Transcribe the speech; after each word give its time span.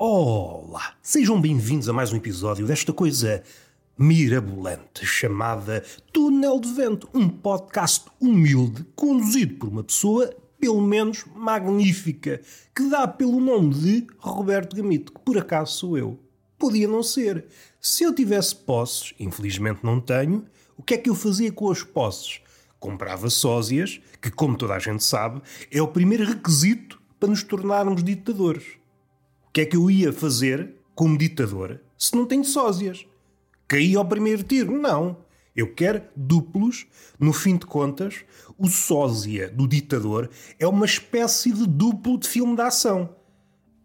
Olá! 0.00 0.94
Sejam 1.02 1.40
bem-vindos 1.40 1.88
a 1.88 1.92
mais 1.92 2.12
um 2.12 2.16
episódio 2.16 2.64
desta 2.64 2.92
coisa 2.92 3.42
mirabolante 3.98 5.04
chamada 5.04 5.82
Túnel 6.12 6.60
de 6.60 6.72
Vento, 6.72 7.08
um 7.12 7.28
podcast 7.28 8.06
humilde 8.20 8.86
conduzido 8.94 9.56
por 9.56 9.68
uma 9.68 9.82
pessoa, 9.82 10.32
pelo 10.60 10.80
menos 10.80 11.24
magnífica, 11.34 12.40
que 12.72 12.88
dá 12.88 13.08
pelo 13.08 13.40
nome 13.40 13.74
de 13.74 14.06
Roberto 14.18 14.76
Gamito, 14.76 15.12
que 15.12 15.18
por 15.18 15.36
acaso 15.36 15.76
sou 15.76 15.98
eu. 15.98 16.16
Podia 16.56 16.86
não 16.86 17.02
ser. 17.02 17.46
Se 17.80 18.04
eu 18.04 18.14
tivesse 18.14 18.54
posses, 18.54 19.12
infelizmente 19.18 19.80
não 19.82 20.00
tenho, 20.00 20.46
o 20.76 20.82
que 20.84 20.94
é 20.94 20.98
que 20.98 21.10
eu 21.10 21.14
fazia 21.16 21.50
com 21.50 21.72
as 21.72 21.82
posses? 21.82 22.40
Comprava 22.78 23.28
sósias, 23.28 24.00
que, 24.22 24.30
como 24.30 24.56
toda 24.56 24.74
a 24.74 24.78
gente 24.78 25.02
sabe, 25.02 25.42
é 25.72 25.82
o 25.82 25.88
primeiro 25.88 26.24
requisito 26.24 27.02
para 27.18 27.30
nos 27.30 27.42
tornarmos 27.42 28.04
ditadores. 28.04 28.78
Que 29.58 29.62
é 29.62 29.66
que 29.66 29.76
eu 29.76 29.90
ia 29.90 30.12
fazer 30.12 30.76
como 30.94 31.18
ditador 31.18 31.80
se 31.98 32.14
não 32.14 32.24
tenho 32.24 32.44
sósias? 32.44 33.04
Caí 33.66 33.96
ao 33.96 34.04
primeiro 34.04 34.44
tiro? 34.44 34.80
Não. 34.80 35.16
Eu 35.56 35.74
quero 35.74 36.00
duplos. 36.14 36.86
No 37.18 37.32
fim 37.32 37.56
de 37.56 37.66
contas, 37.66 38.24
o 38.56 38.68
sósia 38.68 39.50
do 39.50 39.66
ditador 39.66 40.30
é 40.60 40.68
uma 40.68 40.86
espécie 40.86 41.50
de 41.50 41.66
duplo 41.66 42.16
de 42.18 42.28
filme 42.28 42.54
de 42.54 42.62
ação. 42.62 43.16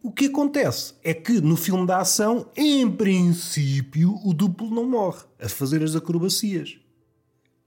O 0.04 0.12
que 0.12 0.26
acontece 0.26 0.94
é 1.04 1.12
que 1.12 1.42
no 1.42 1.58
filme 1.58 1.88
da 1.88 2.02
ação, 2.02 2.52
em 2.56 2.88
princípio, 2.88 4.20
o 4.24 4.32
duplo 4.32 4.70
não 4.70 4.88
morre 4.88 5.24
a 5.42 5.50
fazer 5.50 5.82
as 5.82 5.96
acrobacias. 5.96 6.78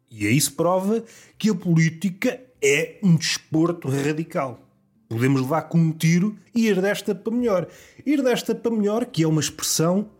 E 0.08 0.28
aí 0.28 0.40
se 0.40 0.52
prova 0.52 1.02
que 1.36 1.50
a 1.50 1.54
política 1.56 2.40
é 2.62 3.00
um 3.02 3.16
desporto 3.16 3.88
radical. 3.88 4.65
Podemos 5.08 5.40
levar 5.42 5.62
com 5.62 5.78
um 5.78 5.92
tiro 5.92 6.36
e 6.54 6.66
ir 6.66 6.80
desta 6.80 7.14
para 7.14 7.32
melhor. 7.32 7.68
Ir 8.04 8.22
desta 8.22 8.54
para 8.54 8.72
melhor, 8.72 9.06
que 9.06 9.22
é 9.22 9.28
uma 9.28 9.40
expressão 9.40 10.10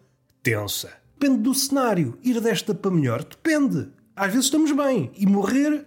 tensa. 0.43 0.93
Depende 1.19 1.43
do 1.43 1.55
cenário. 1.55 2.19
Ir 2.23 2.41
desta 2.41 2.75
para 2.75 2.91
melhor 2.91 3.25
depende. 3.25 3.89
Às 4.15 4.29
vezes 4.29 4.47
estamos 4.47 4.73
bem 4.73 5.11
e 5.17 5.27
morrer 5.27 5.85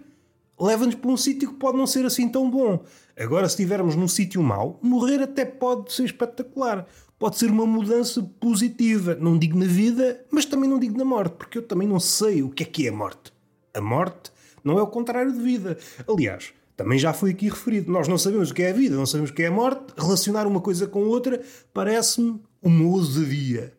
leva-nos 0.60 0.94
para 0.94 1.10
um 1.10 1.16
sítio 1.16 1.48
que 1.48 1.58
pode 1.58 1.78
não 1.78 1.86
ser 1.86 2.04
assim 2.04 2.28
tão 2.28 2.50
bom. 2.50 2.84
Agora, 3.18 3.48
se 3.48 3.54
estivermos 3.54 3.96
num 3.96 4.06
sítio 4.06 4.42
mau, 4.42 4.78
morrer 4.82 5.22
até 5.22 5.44
pode 5.44 5.92
ser 5.92 6.04
espetacular. 6.04 6.86
Pode 7.18 7.38
ser 7.38 7.50
uma 7.50 7.66
mudança 7.66 8.22
positiva. 8.38 9.14
Não 9.14 9.38
digo 9.38 9.58
na 9.58 9.66
vida, 9.66 10.24
mas 10.30 10.44
também 10.44 10.68
não 10.68 10.78
digo 10.78 10.96
na 10.96 11.04
morte, 11.04 11.34
porque 11.36 11.58
eu 11.58 11.62
também 11.62 11.88
não 11.88 12.00
sei 12.00 12.42
o 12.42 12.50
que 12.50 12.62
é 12.62 12.66
que 12.66 12.86
é 12.86 12.90
a 12.90 12.92
morte. 12.92 13.32
A 13.74 13.80
morte 13.80 14.30
não 14.62 14.78
é 14.78 14.82
o 14.82 14.86
contrário 14.86 15.32
de 15.32 15.40
vida. 15.40 15.78
Aliás, 16.08 16.52
também 16.80 16.98
já 16.98 17.12
foi 17.12 17.32
aqui 17.32 17.46
referido. 17.50 17.92
Nós 17.92 18.08
não 18.08 18.16
sabemos 18.16 18.50
o 18.50 18.54
que 18.54 18.62
é 18.62 18.70
a 18.70 18.72
vida, 18.72 18.96
não 18.96 19.04
sabemos 19.04 19.30
o 19.30 19.34
que 19.34 19.42
é 19.42 19.48
a 19.48 19.50
morte. 19.50 19.92
Relacionar 19.98 20.46
uma 20.46 20.62
coisa 20.62 20.86
com 20.86 21.02
outra 21.02 21.38
parece-me 21.74 22.40
uma 22.62 22.86
ousadia. 22.86 23.74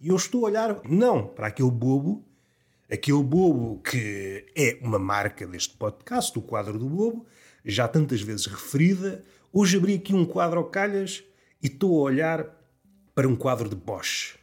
E 0.00 0.08
eu 0.08 0.16
estou 0.16 0.46
a 0.46 0.48
olhar, 0.48 0.80
não, 0.88 1.26
para 1.26 1.48
aquele 1.48 1.70
bobo, 1.70 2.24
aquele 2.90 3.22
bobo 3.22 3.82
que 3.82 4.46
é 4.56 4.78
uma 4.80 4.98
marca 4.98 5.46
deste 5.46 5.76
podcast, 5.76 6.38
o 6.38 6.40
quadro 6.40 6.78
do 6.78 6.88
bobo, 6.88 7.26
já 7.62 7.86
tantas 7.86 8.22
vezes 8.22 8.46
referida. 8.46 9.22
Hoje 9.52 9.76
abri 9.76 9.92
aqui 9.96 10.14
um 10.14 10.24
quadro 10.24 10.58
ao 10.58 10.64
calhas 10.64 11.22
e 11.62 11.66
estou 11.66 11.98
a 11.98 12.04
olhar 12.04 12.46
para 13.14 13.28
um 13.28 13.36
quadro 13.36 13.68
de 13.68 13.76
Bosch. 13.76 14.38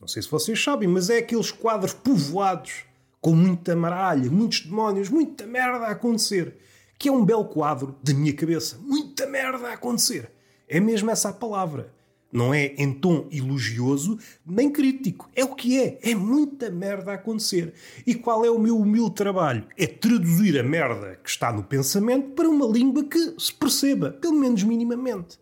Não 0.00 0.06
sei 0.06 0.22
se 0.22 0.30
vocês 0.30 0.62
sabem, 0.62 0.88
mas 0.88 1.10
é 1.10 1.18
aqueles 1.18 1.50
quadros 1.50 1.94
povoados 1.94 2.84
com 3.20 3.34
muita 3.34 3.74
maralha, 3.74 4.30
muitos 4.30 4.60
demónios, 4.60 5.08
muita 5.08 5.48
merda 5.48 5.86
a 5.86 5.90
acontecer. 5.90 6.56
Que 7.00 7.08
é 7.08 7.12
um 7.12 7.24
belo 7.24 7.46
quadro 7.46 7.96
da 8.02 8.12
minha 8.12 8.34
cabeça. 8.34 8.78
Muita 8.78 9.26
merda 9.26 9.68
a 9.68 9.72
acontecer. 9.72 10.30
É 10.68 10.78
mesmo 10.78 11.10
essa 11.10 11.30
a 11.30 11.32
palavra. 11.32 11.90
Não 12.30 12.52
é 12.52 12.74
em 12.76 12.92
tom 12.92 13.26
elogioso 13.32 14.18
nem 14.44 14.70
crítico. 14.70 15.30
É 15.34 15.42
o 15.42 15.54
que 15.54 15.80
é. 15.80 15.98
É 16.02 16.14
muita 16.14 16.70
merda 16.70 17.12
a 17.12 17.14
acontecer. 17.14 17.72
E 18.06 18.14
qual 18.14 18.44
é 18.44 18.50
o 18.50 18.58
meu 18.58 18.78
humilde 18.78 19.14
trabalho? 19.14 19.66
É 19.78 19.86
traduzir 19.86 20.60
a 20.60 20.62
merda 20.62 21.18
que 21.24 21.30
está 21.30 21.50
no 21.50 21.64
pensamento 21.64 22.32
para 22.32 22.50
uma 22.50 22.66
língua 22.66 23.02
que 23.02 23.34
se 23.38 23.54
perceba, 23.54 24.10
pelo 24.10 24.34
menos 24.34 24.62
minimamente. 24.62 25.40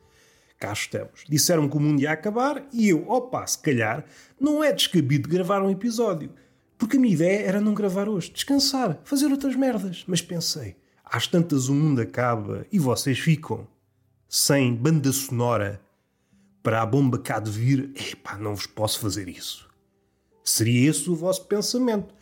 Cá 0.61 0.73
estamos. 0.73 1.25
Disseram 1.29 1.69
que 1.69 1.77
o 1.77 1.81
mundo 1.81 2.01
ia 2.01 2.13
acabar 2.13 2.69
e 2.73 2.89
eu, 2.89 3.05
opa, 3.11 3.45
se 3.45 3.59
calhar, 3.59 4.05
não 4.39 4.63
é 4.63 4.73
descabido 4.73 5.29
gravar 5.29 5.61
um 5.61 5.71
episódio. 5.71 6.31
Porque 6.79 6.97
a 6.97 7.01
minha 7.01 7.15
ideia 7.15 7.41
era 7.41 7.61
não 7.61 7.75
gravar 7.75 8.09
hoje, 8.09 8.31
descansar, 8.31 9.01
fazer 9.03 9.27
outras 9.27 9.57
merdas. 9.57 10.05
Mas 10.07 10.23
pensei, 10.23 10.77
às 11.11 11.27
tantas 11.27 11.69
o 11.69 11.75
mundo 11.75 12.01
acaba 12.01 12.67
e 12.71 12.79
vocês 12.79 13.19
ficam 13.19 13.67
sem 14.29 14.75
banda 14.75 15.11
sonora 15.13 15.81
para 16.63 16.83
a 16.83 16.87
bomba 16.87 17.19
cá 17.19 17.39
de 17.39 17.51
vir. 17.51 17.91
Epá, 17.95 18.37
não 18.37 18.55
vos 18.55 18.67
posso 18.67 19.01
fazer 19.01 19.29
isso. 19.29 19.69
Seria 20.45 20.91
esse 20.91 21.09
o 21.09 21.17
vosso 21.17 21.47
pensamento. 21.47 22.15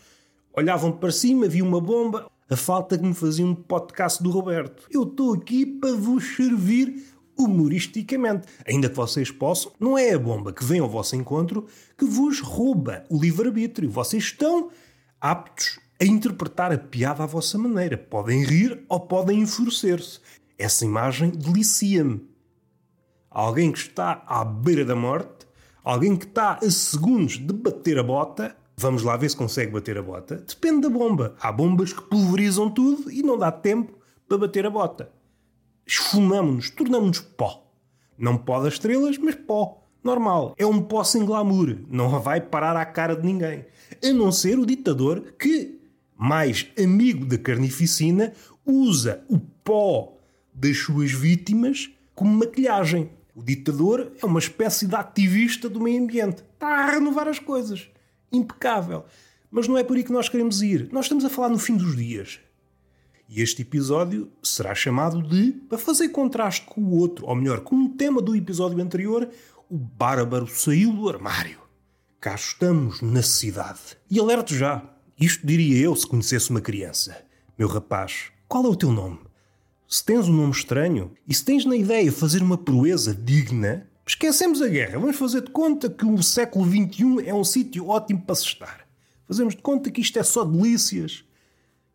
Olhavam 0.52 0.92
para 0.92 1.10
cima, 1.10 1.48
vi 1.48 1.62
uma 1.62 1.80
bomba, 1.80 2.30
a 2.48 2.56
falta 2.56 2.97
que 2.97 3.04
me 3.04 3.14
fazia 3.14 3.44
um 3.44 3.54
podcast 3.54 4.22
do 4.22 4.30
Roberto. 4.30 4.86
Eu 4.91 5.03
estou 5.03 5.34
aqui 5.34 5.66
para 5.66 5.94
vos 5.94 6.36
servir 6.36 7.04
humoristicamente. 7.36 8.48
Ainda 8.66 8.88
que 8.88 8.97
vocês 8.97 9.30
possam, 9.30 9.72
não 9.78 9.98
é 9.98 10.12
a 10.12 10.18
bomba 10.18 10.53
que 10.53 10.64
vem 10.64 10.80
ao 10.80 10.88
vosso 10.88 11.14
encontro 11.14 11.66
que 11.98 12.04
vos 12.04 12.41
rouba 12.41 13.04
o 13.10 13.20
livre-arbítrio. 13.20 13.91
Vocês 13.91 14.24
estão 14.24 14.70
aptos 15.20 15.78
a 16.01 16.05
interpretar 16.05 16.73
a 16.73 16.79
piada 16.79 17.23
à 17.23 17.27
vossa 17.27 17.59
maneira. 17.59 17.97
Podem 17.97 18.45
rir 18.45 18.84
ou 18.89 19.01
podem 19.01 19.41
enfurecer-se. 19.41 20.21
Essa 20.59 20.84
imagem 20.84 21.31
delicia-me. 21.31 22.27
Alguém 23.31 23.73
que 23.73 23.79
está 23.79 24.23
à 24.27 24.45
beira 24.45 24.84
da 24.84 24.97
morte, 24.97 25.47
alguém 25.84 26.17
que 26.17 26.27
está 26.27 26.59
a 26.62 26.71
segundos 26.71 27.39
de 27.39 27.53
bater 27.53 27.99
a 27.99 28.03
bota. 28.03 28.57
Vamos 28.77 29.03
lá 29.03 29.17
ver 29.17 29.31
se 29.31 29.37
consegue 29.37 29.73
bater 29.73 29.99
a 29.99 30.03
bota. 30.03 30.37
Depende 30.37 30.83
da 30.83 30.91
bomba. 30.91 31.34
Há 31.41 31.51
bombas 31.51 31.93
que 31.93 32.03
pulverizam 32.03 32.71
tudo 32.71 33.11
e 33.11 33.23
não 33.23 33.39
dá 33.39 33.51
tempo 33.51 33.99
para 34.28 34.39
bater 34.39 34.67
a 34.67 34.71
bota 34.71 35.17
esfumamos-nos, 35.87 36.71
tornamos-nos 36.71 37.21
pó. 37.21 37.65
Não 38.19 38.37
pó 38.37 38.61
das 38.61 38.75
estrelas, 38.75 39.17
mas 39.19 39.34
pó. 39.34 39.83
Normal. 40.03 40.55
É 40.59 40.67
um 40.67 40.83
pó 40.83 41.05
sem 41.05 41.25
glamour. 41.25 41.78
Não 41.89 42.21
vai 42.21 42.41
parar 42.41 42.77
à 42.77 42.84
cara 42.84 43.15
de 43.15 43.25
ninguém. 43.25 43.65
A 44.05 44.13
não 44.13 44.33
ser 44.33 44.59
o 44.59 44.67
ditador 44.67 45.34
que, 45.39 45.75
mais 46.16 46.66
amigo 46.78 47.25
da 47.27 47.37
carnificina, 47.37 48.32
usa 48.65 49.25
o 49.28 49.38
pó 49.38 50.16
das 50.53 50.78
suas 50.78 51.12
vítimas 51.12 51.91
como 52.15 52.38
maquilhagem. 52.38 53.10
O 53.34 53.43
ditador 53.43 54.12
é 54.21 54.25
uma 54.25 54.38
espécie 54.38 54.87
de 54.87 54.94
ativista 54.94 55.69
do 55.69 55.81
meio 55.81 56.03
ambiente. 56.03 56.43
Está 56.54 56.69
a 56.69 56.91
renovar 56.93 57.28
as 57.28 57.38
coisas. 57.38 57.88
Impecável. 58.32 59.04
Mas 59.50 59.69
não 59.69 59.77
é 59.77 59.84
por 59.84 59.97
aí 59.97 60.03
que 60.03 60.12
nós 60.12 60.28
queremos 60.28 60.62
ir. 60.62 60.88
Nós 60.91 61.04
estamos 61.04 61.25
a 61.25 61.28
falar 61.28 61.50
no 61.50 61.59
fim 61.59 61.77
dos 61.77 61.94
dias. 61.94 62.41
E 63.28 63.43
este 63.43 63.62
episódio 63.62 64.31
será 64.43 64.75
chamado 64.75 65.21
de, 65.22 65.53
para 65.69 65.77
fazer 65.77 66.09
contraste 66.10 66.65
com 66.66 66.81
o 66.81 66.97
outro, 66.97 67.27
ou 67.27 67.34
melhor, 67.34 67.60
com 67.60 67.77
o 67.77 67.88
tema 67.91 68.22
do 68.22 68.37
episódio 68.37 68.81
anterior, 68.81 69.28
o 69.69 69.77
bárbaro 69.77 70.47
saiu 70.47 70.93
do 70.93 71.09
armário. 71.09 71.59
Cá 72.21 72.34
estamos 72.37 73.03
na 73.03 73.22
cidade. 73.22 73.98
E 74.09 74.19
alerto 74.19 74.54
já, 74.54 74.83
isto 75.19 75.47
diria 75.47 75.78
eu 75.78 75.97
se 75.97 76.06
conhecesse 76.06 76.50
uma 76.50 76.60
criança. 76.60 77.16
Meu 77.59 77.69
rapaz, 77.69 78.31
qual 78.47 78.66
é 78.66 78.69
o 78.69 78.77
teu 78.77 78.93
nome? 78.93 79.19
Se 79.88 80.04
tens 80.04 80.28
um 80.28 80.32
nome 80.32 80.53
estranho 80.53 81.12
e 81.27 81.32
se 81.32 81.43
tens 81.43 81.65
na 81.65 81.75
ideia 81.75 82.12
fazer 82.12 82.43
uma 82.43 82.59
proeza 82.59 83.15
digna, 83.15 83.89
esquecemos 84.07 84.60
a 84.60 84.68
guerra. 84.68 84.98
Vamos 84.98 85.16
fazer 85.16 85.41
de 85.41 85.51
conta 85.51 85.89
que 85.89 86.04
o 86.04 86.22
século 86.22 86.66
XXI 86.66 87.27
é 87.27 87.33
um 87.33 87.45
sítio 87.45 87.89
ótimo 87.89 88.21
para 88.21 88.34
se 88.34 88.45
estar. 88.45 88.86
Fazemos 89.27 89.54
de 89.54 89.63
conta 89.63 89.91
que 89.91 90.03
isto 90.03 90.18
é 90.18 90.22
só 90.22 90.45
delícias. 90.45 91.24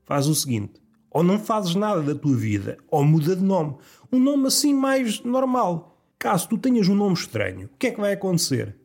Faz 0.03 0.27
o 0.27 0.33
seguinte: 0.33 0.81
ou 1.11 1.21
não 1.21 1.37
fazes 1.37 1.75
nada 1.75 2.01
da 2.01 2.15
tua 2.15 2.35
vida, 2.35 2.77
ou 2.89 3.03
muda 3.05 3.35
de 3.35 3.43
nome. 3.43 3.75
Um 4.11 4.19
nome 4.19 4.47
assim 4.47 4.73
mais 4.73 5.21
normal. 5.21 6.01
Caso 6.17 6.49
tu 6.49 6.57
tenhas 6.57 6.87
um 6.87 6.95
nome 6.95 7.13
estranho, 7.13 7.69
o 7.73 7.77
que 7.77 7.87
é 7.87 7.91
que 7.91 8.01
vai 8.01 8.13
acontecer? 8.13 8.75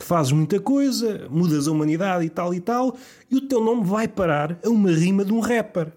Fazes 0.00 0.32
muita 0.32 0.60
coisa, 0.60 1.28
mudas 1.28 1.66
a 1.66 1.72
humanidade 1.72 2.24
e 2.24 2.30
tal 2.30 2.54
e 2.54 2.60
tal, 2.60 2.96
e 3.30 3.36
o 3.36 3.48
teu 3.48 3.62
nome 3.62 3.84
vai 3.84 4.06
parar 4.06 4.58
a 4.64 4.68
uma 4.68 4.90
rima 4.90 5.24
de 5.24 5.32
um 5.32 5.40
rapper. 5.40 5.92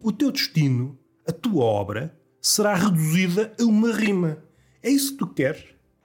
O 0.00 0.12
teu 0.12 0.30
destino, 0.30 0.98
a 1.26 1.32
tua 1.32 1.64
obra, 1.64 2.16
será 2.40 2.74
reduzida 2.74 3.52
a 3.60 3.64
uma 3.64 3.92
rima. 3.92 4.38
É 4.82 4.88
isso 4.88 5.12
que 5.12 5.18
tu 5.18 5.26
queres? 5.26 5.64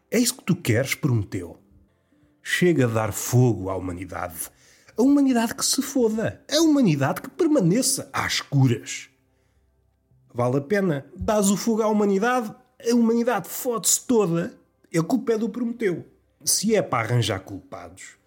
É 0.09 0.18
isso 0.19 0.35
que 0.35 0.44
tu 0.44 0.56
queres, 0.56 0.95
Prometeu? 0.95 1.57
Chega 2.41 2.86
a 2.86 2.89
dar 2.89 3.13
fogo 3.13 3.69
à 3.69 3.75
humanidade 3.75 4.51
a 4.97 5.01
humanidade 5.01 5.56
que 5.56 5.65
se 5.65 5.81
foda. 5.81 6.44
A 6.51 6.62
humanidade 6.62 7.21
que 7.21 7.29
permaneça 7.29 8.09
às 8.13 8.41
curas. 8.41 9.09
Vale 10.33 10.57
a 10.57 10.62
pena. 10.62 11.06
Dás 11.15 11.50
o 11.50 11.57
fogo 11.57 11.81
à 11.81 11.88
humanidade, 11.88 12.53
a 12.79 12.95
humanidade 12.95 13.47
fode-se 13.50 14.06
toda. 14.06 14.57
A 14.95 15.03
culpa 15.03 15.33
é 15.33 15.38
do 15.38 15.50
Prometeu. 15.50 16.06
Se 16.45 16.75
é 16.75 16.81
para 16.81 17.07
arranjar 17.07 17.39
culpados, 17.39 18.17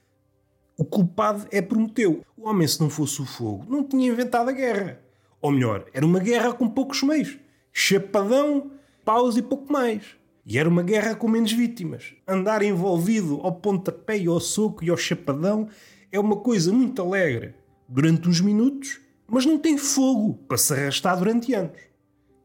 o 0.79 0.85
culpado 0.85 1.47
é 1.51 1.61
Prometeu. 1.61 2.23
O 2.37 2.49
homem, 2.49 2.69
se 2.69 2.81
não 2.81 2.91
fosse 2.91 3.21
o 3.21 3.27
fogo, 3.27 3.65
não 3.69 3.83
tinha 3.83 4.11
inventado 4.11 4.49
a 4.49 4.53
guerra. 4.53 5.01
Ou 5.41 5.51
melhor, 5.51 5.87
era 5.93 6.05
uma 6.05 6.19
guerra 6.19 6.53
com 6.53 6.69
poucos 6.69 7.03
meios. 7.03 7.39
Chapadão, 7.73 8.71
paus 9.05 9.37
e 9.37 9.43
pouco 9.43 9.73
mais. 9.73 10.17
E 10.45 10.59
era 10.59 10.69
uma 10.69 10.83
guerra 10.83 11.15
com 11.15 11.29
menos 11.29 11.53
vítimas. 11.53 12.15
Andar 12.27 12.63
envolvido 12.63 13.41
ao 13.43 13.53
pontapé 13.53 14.19
e 14.19 14.27
ao 14.27 14.41
soco 14.41 14.85
e 14.85 14.91
ao 14.91 14.97
chapadão 14.97 15.69
é 16.13 16.21
uma 16.21 16.37
coisa 16.37 16.73
muito 16.73 17.03
alegre 17.03 17.55
durante 17.89 18.29
uns 18.29 18.41
minutos, 18.41 19.01
mas 19.27 19.45
não 19.45 19.59
tem 19.59 19.77
fogo 19.77 20.35
para 20.47 20.57
se 20.57 20.73
arrastar 20.73 21.19
durante 21.19 21.53
anos. 21.53 21.79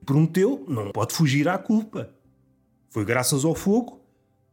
Prometeu, 0.05 0.65
não 0.67 0.91
pode 0.91 1.13
fugir 1.13 1.47
à 1.47 1.57
culpa. 1.57 2.13
Foi 2.89 3.05
graças 3.05 3.45
ao 3.45 3.55
fogo. 3.55 4.00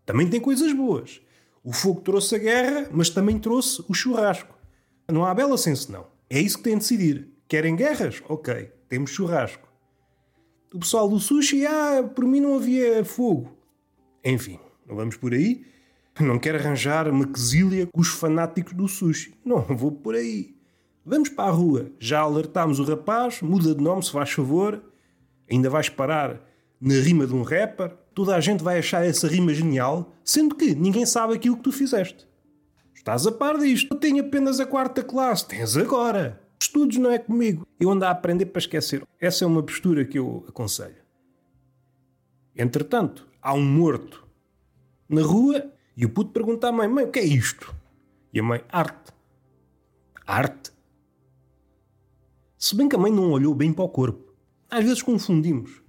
Também 0.09 0.27
tem 0.27 0.41
coisas 0.41 0.73
boas. 0.73 1.21
O 1.63 1.71
fogo 1.71 2.01
trouxe 2.01 2.35
a 2.35 2.39
guerra, 2.39 2.89
mas 2.91 3.11
também 3.11 3.39
trouxe 3.39 3.85
o 3.87 3.93
churrasco. 3.93 4.59
Não 5.07 5.23
há 5.23 5.35
bela 5.35 5.59
senso, 5.59 5.93
não. 5.93 6.07
É 6.31 6.41
isso 6.41 6.57
que 6.57 6.65
tem 6.65 6.73
de 6.73 6.79
decidir. 6.79 7.29
Querem 7.47 7.77
guerras? 7.77 8.23
Ok, 8.27 8.73
temos 8.89 9.11
churrasco. 9.11 9.69
O 10.73 10.79
pessoal 10.79 11.11
do 11.11 11.19
sushi, 11.19 11.67
ah, 11.67 12.11
por 12.15 12.25
mim 12.25 12.41
não 12.41 12.57
havia 12.57 13.05
fogo. 13.05 13.55
Enfim, 14.25 14.59
não 14.87 14.97
vamos 14.97 15.19
por 15.19 15.35
aí. 15.35 15.67
Não 16.19 16.39
quero 16.39 16.57
arranjar 16.57 17.07
uma 17.07 17.27
quesilha 17.27 17.87
com 17.93 18.01
os 18.01 18.09
fanáticos 18.09 18.73
do 18.73 18.89
sushi. 18.89 19.35
Não, 19.45 19.61
vou 19.61 19.93
por 19.93 20.15
aí. 20.15 20.57
Vamos 21.05 21.29
para 21.29 21.51
a 21.51 21.53
rua. 21.53 21.93
Já 21.99 22.21
alertámos 22.21 22.81
o 22.81 22.85
rapaz, 22.85 23.43
muda 23.43 23.75
de 23.75 23.85
nome 23.85 24.03
se 24.03 24.11
faz 24.11 24.31
favor. 24.31 24.83
Ainda 25.51 25.69
vais 25.69 25.91
parar 25.91 26.41
na 26.81 26.95
rima 26.95 27.27
de 27.27 27.35
um 27.35 27.43
rapper. 27.43 27.95
Toda 28.19 28.35
a 28.35 28.41
gente 28.41 28.65
vai 28.65 28.81
achar 28.81 29.07
essa 29.07 29.29
rima 29.29 29.55
genial, 29.55 30.13
sendo 30.25 30.57
que 30.57 30.75
ninguém 30.75 31.07
sabe 31.07 31.35
aquilo 31.35 31.57
que 31.57 31.63
tu 31.63 31.71
fizeste. 31.71 32.27
Estás 32.93 33.25
a 33.29 33.31
par 33.31 33.57
disto. 33.57 33.95
Eu 33.95 33.97
tenho 33.97 34.25
apenas 34.25 34.59
a 34.59 34.67
quarta 34.67 35.05
classe. 35.05 35.47
Tens 35.47 35.77
agora. 35.77 36.43
Estudos 36.61 36.97
não 36.97 37.13
é 37.13 37.19
comigo. 37.19 37.65
Eu 37.79 37.89
ando 37.93 38.05
a 38.05 38.11
aprender 38.11 38.47
para 38.47 38.59
esquecer. 38.59 39.07
Essa 39.21 39.45
é 39.45 39.47
uma 39.47 39.63
postura 39.63 40.05
que 40.05 40.19
eu 40.19 40.45
aconselho. 40.49 40.97
Entretanto, 42.57 43.25
há 43.41 43.55
um 43.55 43.65
morto 43.65 44.27
na 45.09 45.23
rua 45.23 45.71
e 45.97 46.05
o 46.05 46.09
puto 46.09 46.33
pergunta 46.33 46.67
à 46.67 46.73
mãe: 46.73 46.89
Mãe, 46.89 47.05
o 47.05 47.13
que 47.13 47.21
é 47.21 47.25
isto? 47.25 47.73
E 48.35 48.41
a 48.41 48.43
mãe: 48.43 48.65
Arte. 48.69 49.13
Arte? 50.27 50.73
Se 52.59 52.75
bem 52.75 52.89
que 52.89 52.97
a 52.97 52.99
mãe 52.99 53.13
não 53.13 53.31
olhou 53.31 53.55
bem 53.55 53.73
para 53.73 53.85
o 53.85 53.89
corpo. 53.89 54.35
Às 54.69 54.83
vezes 54.83 55.03
confundimos. 55.03 55.87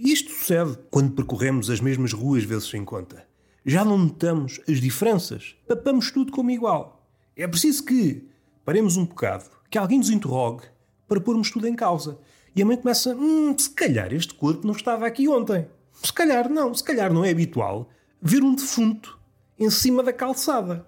Isto 0.00 0.30
sucede 0.30 0.78
quando 0.92 1.10
percorremos 1.10 1.68
as 1.68 1.80
mesmas 1.80 2.12
ruas 2.12 2.44
vezes 2.44 2.68
sem 2.68 2.84
conta. 2.84 3.26
Já 3.66 3.84
não 3.84 3.98
notamos 3.98 4.60
as 4.68 4.80
diferenças. 4.80 5.56
Papamos 5.66 6.12
tudo 6.12 6.30
como 6.30 6.52
igual. 6.52 7.04
É 7.36 7.48
preciso 7.48 7.84
que 7.84 8.24
paremos 8.64 8.96
um 8.96 9.04
bocado 9.04 9.46
que 9.68 9.76
alguém 9.76 9.98
nos 9.98 10.08
interrogue 10.08 10.62
para 11.08 11.20
pormos 11.20 11.50
tudo 11.50 11.66
em 11.66 11.74
causa. 11.74 12.16
E 12.54 12.62
a 12.62 12.64
mãe 12.64 12.76
começa: 12.76 13.12
hum, 13.12 13.58
se 13.58 13.70
calhar 13.70 14.14
este 14.14 14.34
corpo 14.34 14.64
não 14.64 14.72
estava 14.72 15.04
aqui 15.04 15.26
ontem. 15.26 15.66
Se 16.00 16.12
calhar 16.12 16.48
não, 16.48 16.72
se 16.72 16.84
calhar 16.84 17.12
não 17.12 17.24
é 17.24 17.30
habitual 17.30 17.90
ver 18.22 18.44
um 18.44 18.54
defunto 18.54 19.18
em 19.58 19.68
cima 19.68 20.04
da 20.04 20.12
calçada. 20.12 20.86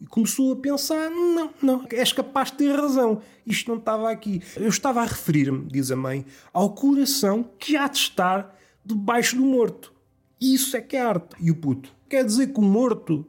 E 0.00 0.06
começou 0.06 0.52
a 0.52 0.56
pensar: 0.56 1.10
não, 1.10 1.50
não, 1.62 1.86
és 1.90 2.12
capaz 2.12 2.50
de 2.50 2.58
ter 2.58 2.74
razão, 2.74 3.20
isto 3.46 3.70
não 3.70 3.78
estava 3.78 4.10
aqui. 4.10 4.42
Eu 4.56 4.68
estava 4.68 5.00
a 5.00 5.04
referir-me, 5.04 5.66
diz 5.66 5.90
a 5.90 5.96
mãe, 5.96 6.24
ao 6.52 6.74
coração 6.74 7.44
que 7.58 7.76
há 7.76 7.88
de 7.88 7.98
estar 7.98 8.56
debaixo 8.84 9.36
do 9.36 9.42
morto. 9.42 9.92
Isso 10.40 10.76
é 10.76 10.80
que 10.80 10.96
é 10.96 11.00
arte. 11.00 11.36
E 11.40 11.50
o 11.50 11.56
puto, 11.56 11.92
quer 12.08 12.24
dizer 12.24 12.52
que 12.52 12.60
o 12.60 12.62
morto 12.62 13.26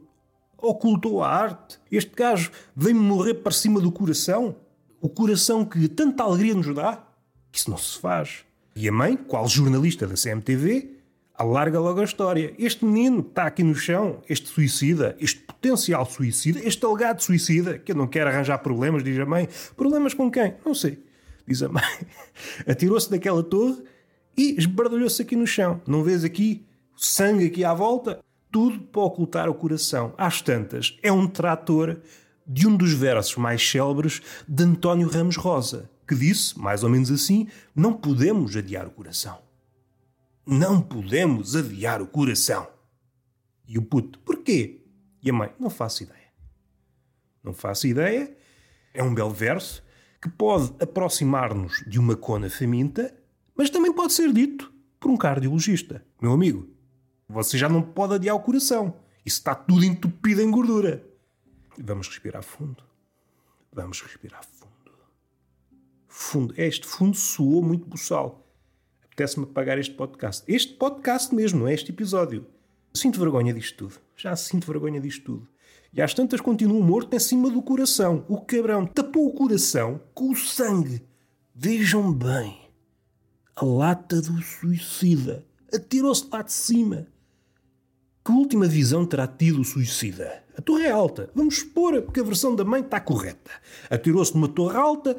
ocultou 0.56 1.22
a 1.22 1.28
arte. 1.28 1.78
Este 1.90 2.14
gajo 2.14 2.50
vem-me 2.76 3.00
morrer 3.00 3.34
para 3.34 3.52
cima 3.52 3.80
do 3.80 3.90
coração. 3.90 4.54
O 5.00 5.08
coração 5.08 5.64
que 5.64 5.88
tanta 5.88 6.22
alegria 6.22 6.54
nos 6.54 6.74
dá. 6.74 7.02
Isso 7.52 7.70
não 7.70 7.78
se 7.78 7.98
faz. 7.98 8.44
E 8.76 8.88
a 8.88 8.92
mãe, 8.92 9.16
qual 9.16 9.48
jornalista 9.48 10.06
da 10.06 10.14
CMTV, 10.14 11.00
alarga 11.34 11.80
logo 11.80 12.00
a 12.00 12.04
história. 12.04 12.54
Este 12.58 12.84
menino 12.84 13.20
está 13.20 13.44
aqui 13.46 13.62
no 13.62 13.74
chão, 13.74 14.22
este 14.28 14.48
suicida, 14.48 15.16
este 15.18 15.42
potencial 15.60 16.06
suicida, 16.06 16.60
este 16.64 16.84
alegado 16.84 17.20
suicida, 17.20 17.78
que 17.78 17.92
não 17.92 18.06
quero 18.06 18.30
arranjar 18.30 18.58
problemas, 18.58 19.04
diz 19.04 19.18
a 19.18 19.26
mãe. 19.26 19.48
Problemas 19.76 20.14
com 20.14 20.30
quem? 20.30 20.54
Não 20.64 20.74
sei. 20.74 20.98
Diz 21.46 21.62
a 21.62 21.68
mãe. 21.68 21.82
Atirou-se 22.66 23.10
daquela 23.10 23.42
torre 23.42 23.82
e 24.36 24.56
esbardalhou-se 24.58 25.20
aqui 25.20 25.36
no 25.36 25.46
chão. 25.46 25.80
Não 25.86 26.02
vês 26.02 26.24
aqui 26.24 26.64
sangue 26.96 27.46
aqui 27.46 27.64
à 27.64 27.74
volta? 27.74 28.20
tudo 28.50 28.80
para 28.80 29.02
ocultar 29.02 29.48
o 29.48 29.54
coração. 29.54 30.12
Às 30.18 30.42
tantas, 30.42 30.98
é 31.02 31.12
um 31.12 31.26
trator 31.26 31.98
de 32.46 32.66
um 32.66 32.76
dos 32.76 32.92
versos 32.92 33.36
mais 33.36 33.66
célebres 33.66 34.20
de 34.46 34.64
António 34.64 35.08
Ramos 35.08 35.36
Rosa, 35.36 35.88
que 36.06 36.14
disse, 36.14 36.58
mais 36.58 36.82
ou 36.82 36.90
menos 36.90 37.10
assim: 37.10 37.46
Não 37.74 37.92
podemos 37.92 38.56
adiar 38.56 38.86
o 38.86 38.90
coração. 38.90 39.38
Não 40.46 40.80
podemos 40.80 41.54
adiar 41.54 42.02
o 42.02 42.06
coração. 42.06 42.66
E 43.68 43.78
o 43.78 43.82
puto, 43.82 44.18
porquê? 44.20 44.79
E 45.22 45.30
a 45.30 45.32
mãe, 45.32 45.52
não 45.58 45.70
faço 45.70 46.02
ideia. 46.02 46.30
Não 47.42 47.52
faço 47.52 47.86
ideia. 47.86 48.34
É 48.92 49.02
um 49.02 49.14
belo 49.14 49.30
verso 49.30 49.82
que 50.20 50.28
pode 50.28 50.72
aproximar-nos 50.82 51.82
de 51.86 51.98
uma 51.98 52.16
cona 52.16 52.50
faminta, 52.50 53.14
mas 53.56 53.70
também 53.70 53.92
pode 53.92 54.12
ser 54.12 54.32
dito 54.32 54.72
por 54.98 55.10
um 55.10 55.16
cardiologista. 55.16 56.04
Meu 56.20 56.32
amigo, 56.32 56.68
você 57.28 57.56
já 57.56 57.68
não 57.68 57.80
pode 57.80 58.14
adiar 58.14 58.34
o 58.34 58.40
coração. 58.40 58.96
Isso 59.24 59.38
está 59.38 59.54
tudo 59.54 59.84
entupido 59.84 60.42
em 60.42 60.50
gordura. 60.50 61.06
Vamos 61.78 62.08
respirar 62.08 62.42
fundo. 62.42 62.82
Vamos 63.72 64.02
respirar 64.02 64.44
fundo. 64.44 64.92
Fundo. 66.08 66.54
Este 66.56 66.86
fundo 66.86 67.16
soou 67.16 67.62
muito 67.62 67.86
buçal. 67.86 68.46
Apetece-me 69.04 69.44
apagar 69.44 69.78
este 69.78 69.94
podcast. 69.94 70.44
Este 70.52 70.74
podcast 70.74 71.34
mesmo, 71.34 71.60
não 71.60 71.68
é 71.68 71.74
este 71.74 71.90
episódio. 71.90 72.46
Sinto 72.92 73.20
vergonha 73.20 73.52
disto 73.52 73.76
tudo. 73.76 74.00
Já 74.16 74.34
sinto 74.36 74.66
vergonha 74.66 75.00
disto 75.00 75.24
tudo. 75.24 75.48
E 75.92 76.00
às 76.00 76.14
tantas 76.14 76.40
continuo 76.40 76.82
morto 76.82 77.14
em 77.14 77.18
cima 77.18 77.50
do 77.50 77.62
coração. 77.62 78.24
O 78.28 78.40
cabrão 78.40 78.86
tapou 78.86 79.26
o 79.26 79.32
coração 79.32 80.00
com 80.14 80.30
o 80.30 80.36
sangue. 80.36 81.02
Vejam 81.54 82.12
bem. 82.12 82.58
A 83.56 83.64
lata 83.64 84.20
do 84.20 84.40
suicida. 84.42 85.44
Atirou-se 85.72 86.26
lá 86.32 86.42
de 86.42 86.52
cima. 86.52 87.06
Que 88.24 88.32
última 88.32 88.66
visão 88.66 89.06
terá 89.06 89.26
tido 89.26 89.60
o 89.60 89.64
suicida? 89.64 90.44
A 90.56 90.62
torre 90.62 90.84
é 90.84 90.90
alta. 90.90 91.30
Vamos 91.34 91.58
supor 91.58 92.02
que 92.12 92.20
a 92.20 92.24
versão 92.24 92.54
da 92.54 92.64
mãe 92.64 92.82
está 92.82 93.00
correta. 93.00 93.50
Atirou-se 93.88 94.34
numa 94.34 94.48
torre 94.48 94.76
alta. 94.76 95.16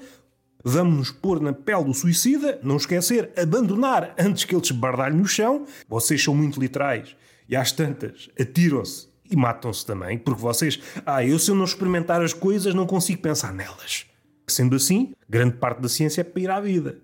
Vamos 0.63 0.97
nos 0.97 1.11
pôr 1.11 1.41
na 1.41 1.51
pele 1.51 1.85
do 1.85 1.93
suicida. 1.93 2.59
Não 2.63 2.77
esquecer, 2.77 3.31
abandonar 3.35 4.13
antes 4.17 4.43
que 4.45 4.53
ele 4.53 4.61
desbardalhe 4.61 5.17
no 5.17 5.25
chão. 5.25 5.65
Vocês 5.89 6.23
são 6.23 6.35
muito 6.35 6.59
literais. 6.59 7.15
E 7.51 7.55
às 7.57 7.73
tantas, 7.73 8.29
atiram-se 8.39 9.09
e 9.29 9.35
matam-se 9.35 9.85
também. 9.85 10.17
Porque 10.17 10.39
vocês, 10.41 10.79
ah, 11.05 11.21
eu 11.21 11.37
se 11.37 11.51
eu 11.51 11.55
não 11.55 11.65
experimentar 11.65 12.21
as 12.21 12.31
coisas 12.31 12.73
não 12.73 12.87
consigo 12.87 13.21
pensar 13.21 13.53
nelas. 13.53 14.05
Sendo 14.47 14.73
assim, 14.73 15.11
grande 15.27 15.57
parte 15.57 15.81
da 15.81 15.89
ciência 15.89 16.21
é 16.21 16.23
para 16.23 16.41
ir 16.41 16.49
à 16.49 16.61
vida. 16.61 16.99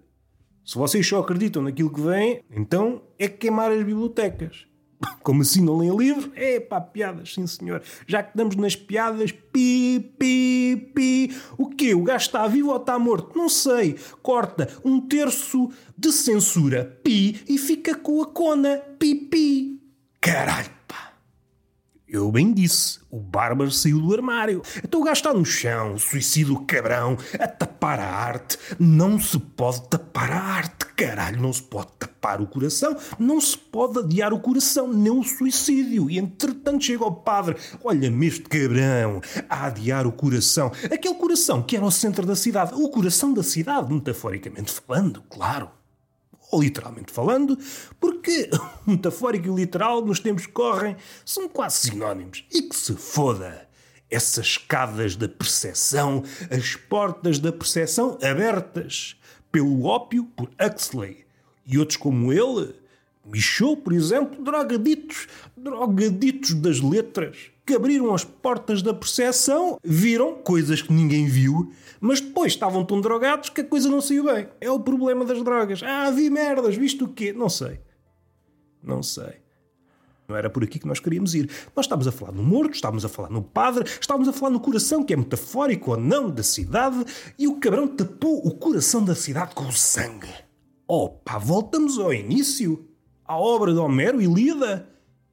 Se 0.66 0.77
vocês 0.77 1.06
só 1.06 1.20
acreditam 1.20 1.62
naquilo 1.62 1.92
que 1.92 2.00
vem, 2.00 2.42
então 2.50 3.01
é 3.20 3.27
queimar 3.27 3.72
as 3.72 3.84
bibliotecas. 3.84 4.66
Como 5.22 5.42
assim 5.42 5.62
não 5.62 5.77
leem 5.80 5.96
livro? 5.98 6.32
É 6.34 6.62
pá, 6.62 6.80
piadas, 6.80 7.34
sim 7.34 7.46
senhor. 7.46 7.82
Já 8.08 8.24
que 8.24 8.30
estamos 8.30 8.56
nas 8.56 8.74
piadas, 8.74 9.34
pi, 9.34 10.13
pi, 10.18 10.92
pi. 10.96 11.38
O 11.58 11.68
quê? 11.70 11.94
O 11.94 12.04
gajo 12.04 12.25
está 12.25 12.48
vivo 12.48 12.70
ou 12.70 12.77
está 12.77 12.98
morto? 12.98 13.38
Não 13.38 13.50
sei. 13.50 13.98
Corta 14.22 14.70
um 14.84 15.01
terço 15.01 15.70
de 15.98 16.10
censura, 16.13 17.00
pi, 17.04 17.42
e 17.50 17.58
fica 17.58 17.96
com 17.96 18.22
a 18.22 18.25
cona, 18.27 18.77
pi, 18.98 19.13
pi. 19.13 19.76
Caralho, 20.27 20.69
pá. 20.86 21.13
Eu 22.05 22.29
bem 22.29 22.53
disse, 22.53 23.00
o 23.10 23.17
Bárbaro 23.17 23.72
saiu 23.72 24.01
do 24.01 24.13
armário. 24.13 24.62
Então 24.84 25.00
o 25.00 25.03
gajo 25.05 25.19
está 25.19 25.34
no 25.34 25.46
chão, 25.46 25.98
suicídio 25.98 26.65
cabrão, 26.65 27.17
a 27.39 27.48
tapar 27.48 27.98
a 27.98 28.13
arte. 28.13 28.60
Não 28.77 29.17
se 29.22 29.39
pode 29.39 29.88
tapar 29.88 30.29
a 30.29 30.38
arte, 30.38 30.86
caralho. 30.98 31.41
Não 31.41 31.53
se 31.53 31.63
pode 31.63 31.93
tapar 31.98 32.41
o 32.41 32.46
coração, 32.46 32.98
não 33.17 33.39
se 33.39 33.57
pode 33.57 34.00
adiar 34.00 34.34
o 34.34 34.39
coração, 34.41 34.91
nem 34.91 35.13
o 35.13 35.24
suicídio. 35.24 36.10
E 36.10 36.19
entretanto 36.19 36.84
chega 36.84 37.05
o 37.05 37.15
padre, 37.15 37.55
olha-me 37.81 38.27
este 38.27 38.41
cabrão, 38.41 39.22
a 39.48 39.67
adiar 39.67 40.05
o 40.05 40.12
coração. 40.12 40.74
Aquele 40.91 41.15
coração 41.15 41.63
que 41.63 41.77
era 41.77 41.86
o 41.86 41.91
centro 41.91 42.25
da 42.25 42.36
cidade, 42.36 42.74
o 42.75 42.89
coração 42.89 43.34
da 43.34 43.43
cidade, 43.43 43.93
metaforicamente 43.93 44.74
falando, 44.74 45.24
claro 45.29 45.72
ou 46.51 46.62
literalmente 46.62 47.12
falando, 47.12 47.58
porque 48.00 48.50
metafórico 48.86 49.48
e 49.48 49.56
literal 49.56 50.04
nos 50.06 50.20
tempos 50.20 50.46
que 50.46 50.51
correm 50.51 50.96
são 51.25 51.48
quase 51.48 51.89
sinónimos. 51.89 52.46
E 52.54 52.62
que 52.62 52.75
se 52.75 52.94
foda! 52.94 53.68
Essas 54.10 54.46
escadas 54.46 55.18
da 55.18 55.27
percepção, 55.27 56.24
as 56.50 56.75
portas 56.75 57.39
da 57.39 57.51
percepção 57.51 58.18
abertas 58.24 59.18
pelo 59.51 59.84
ópio 59.84 60.24
por 60.24 60.50
Huxley 60.62 61.25
e 61.66 61.77
outros 61.77 61.98
como 61.98 62.32
ele, 62.32 62.74
Michaud, 63.25 63.82
por 63.82 63.92
exemplo, 63.92 64.42
drogaditos, 64.42 65.27
drogaditos 65.58 66.54
das 66.54 66.80
letras, 66.80 67.51
que 67.67 67.75
abriram 67.75 68.15
as 68.15 68.24
portas 68.24 68.81
da 68.81 68.93
percepção, 68.93 69.77
viram 69.83 70.36
coisas 70.36 70.81
que 70.81 70.93
ninguém 70.93 71.27
viu, 71.27 71.69
mas 72.00 72.21
depois 72.21 72.53
estavam 72.53 72.86
tão 72.86 73.01
drogados 73.01 73.50
que 73.50 73.59
a 73.59 73.65
coisa 73.65 73.89
não 73.89 74.00
saiu 74.00 74.24
bem. 74.24 74.47
É 74.62 74.71
o 74.71 74.79
problema 74.79 75.25
das 75.25 75.43
drogas. 75.43 75.83
Ah, 75.83 76.09
vi 76.09 76.29
merdas, 76.29 76.77
visto 76.77 77.03
o 77.03 77.09
quê? 77.09 77.33
Não 77.33 77.50
sei. 77.50 77.81
Não 78.81 79.03
sei. 79.03 79.41
Não 80.29 80.36
era 80.38 80.50
por 80.50 80.63
aqui 80.63 80.79
que 80.79 80.88
nós 80.88 81.01
queríamos 81.01 81.36
ir. 81.36 81.50
Nós 81.75 81.86
estávamos 81.86 82.07
a 82.07 82.12
falar 82.12 82.31
no 82.31 82.41
morto, 82.41 82.74
estávamos 82.74 83.03
a 83.03 83.09
falar 83.09 83.29
no 83.29 83.43
padre, 83.43 83.83
estávamos 84.00 84.29
a 84.29 84.33
falar 84.33 84.51
no 84.51 84.62
coração, 84.62 85.03
que 85.03 85.13
é 85.13 85.17
metafórico 85.17 85.91
ou 85.91 85.97
não, 85.97 86.29
da 86.29 86.43
cidade, 86.43 87.03
e 87.38 87.50
o 87.50 87.59
cabrão 87.59 87.86
tapou 87.86 88.47
o 88.47 88.55
coração 88.55 89.03
da 89.03 89.13
cidade 89.13 89.53
com 89.53 89.67
o 89.67 89.74
sangue. 89.74 90.33
Opa, 90.88 91.38
voltamos 91.38 92.00
ao 92.00 92.13
início. 92.13 92.88
À 93.25 93.38
obra 93.38 93.74
de 93.74 93.79
Homero, 93.79 94.21
Ilíada. 94.21 94.89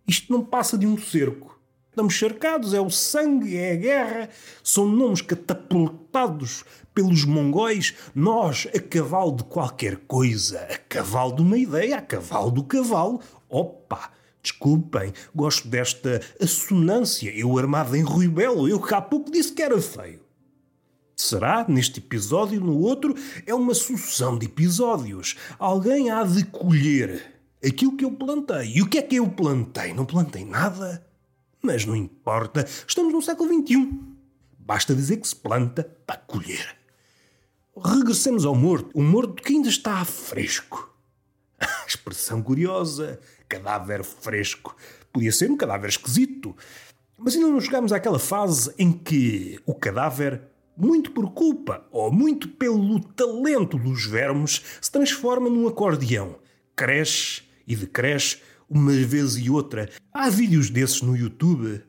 Isto 0.07 0.33
não 0.33 0.45
passa 0.45 0.77
de 0.77 0.85
um 0.85 0.99
cerco. 0.99 1.55
Estamos 1.95 2.19
cercados, 2.19 2.75
é 2.75 2.81
o 2.81 2.91
sangue, 2.91 3.57
é 3.57 3.71
a 3.71 3.77
guerra. 3.77 4.29
São 4.65 4.85
nomes 4.85 5.23
catapultados 5.23 6.65
pelos 6.93 7.25
mongóis, 7.25 7.95
nós 8.13 8.67
a 8.75 8.81
cavalo 8.81 9.37
de 9.37 9.45
qualquer 9.45 9.99
coisa, 9.99 10.59
a 10.63 10.77
cavalo 10.77 11.37
de 11.37 11.43
uma 11.43 11.57
ideia, 11.57 11.99
a 11.99 12.03
cavalo 12.03 12.51
do 12.51 12.65
cavalo. 12.65 13.21
Opa! 13.49 14.11
Desculpem, 14.43 15.13
gosto 15.33 15.69
desta 15.69 16.21
assonância. 16.43 17.31
Eu 17.31 17.57
armado 17.57 17.95
em 17.95 18.03
Rui 18.03 18.27
Belo, 18.27 18.69
eu 18.69 18.81
que 18.81 18.93
há 18.93 19.01
pouco 19.01 19.31
disse 19.31 19.53
que 19.53 19.63
era 19.63 19.81
feio. 19.81 20.21
Será, 21.15 21.65
neste 21.69 22.01
episódio, 22.01 22.61
no 22.61 22.77
outro, 22.77 23.15
é 23.47 23.55
uma 23.55 23.73
sucessão 23.73 24.37
de 24.37 24.47
episódios. 24.47 25.37
Alguém 25.61 26.11
há 26.11 26.25
de 26.25 26.45
colher 26.45 27.23
aquilo 27.65 27.97
que 27.97 28.05
eu 28.05 28.11
plantei. 28.11 28.73
E 28.75 28.83
o 28.83 28.89
que 28.89 28.99
é 28.99 29.03
que 29.03 29.15
eu 29.15 29.29
plantei? 29.29 29.95
Não 29.95 30.05
plantei 30.05 30.45
nada. 30.45 31.14
Mas 31.65 31.87
não 31.87 31.97
importa, 31.97 32.69
estamos 32.87 33.11
no 33.11 33.23
século 33.23 33.49
XXI. 33.49 33.91
Basta 34.59 34.95
dizer 34.95 35.17
que 35.17 35.27
se 35.27 35.35
planta 35.35 35.83
para 36.07 36.19
colher. 36.19 36.77
Regressemos 37.75 38.45
ao 38.45 38.55
morto. 38.55 38.91
O 38.93 39.03
morto 39.03 39.43
que 39.43 39.55
ainda 39.55 39.71
está 39.71 40.05
fresco. 40.05 40.95
Expressão 41.89 42.43
curiosa. 42.43 43.19
Cadáver 43.49 44.05
fresco. 44.05 44.77
Podia 45.11 45.33
ser 45.33 45.51
um 45.51 45.57
cadáver 45.57 45.89
esquisito. 45.89 46.55
Mas 47.17 47.35
ainda 47.35 47.49
não 47.49 47.61
chegamos 47.63 47.95
àquela 47.95 48.19
fase 48.19 48.71
em 48.79 48.93
que 48.93 49.59
o 49.65 49.75
cadáver, 49.75 50.43
muito 50.77 51.13
por 51.13 51.33
culpa 51.33 51.87
ou 51.91 52.13
muito 52.13 52.47
pelo 52.47 53.01
talento 53.01 53.79
dos 53.79 54.05
vermes, 54.05 54.63
se 54.83 54.93
transforma 54.93 55.49
num 55.49 55.67
acordeão. 55.67 56.37
Cresce 56.77 57.43
e 57.67 57.75
decresce 57.75 58.37
uma 58.75 58.93
vez 58.93 59.37
e 59.37 59.49
outra. 59.49 59.89
Há 60.13 60.29
vídeos 60.29 60.69
desses 60.69 61.01
no 61.01 61.17
YouTube, 61.17 61.83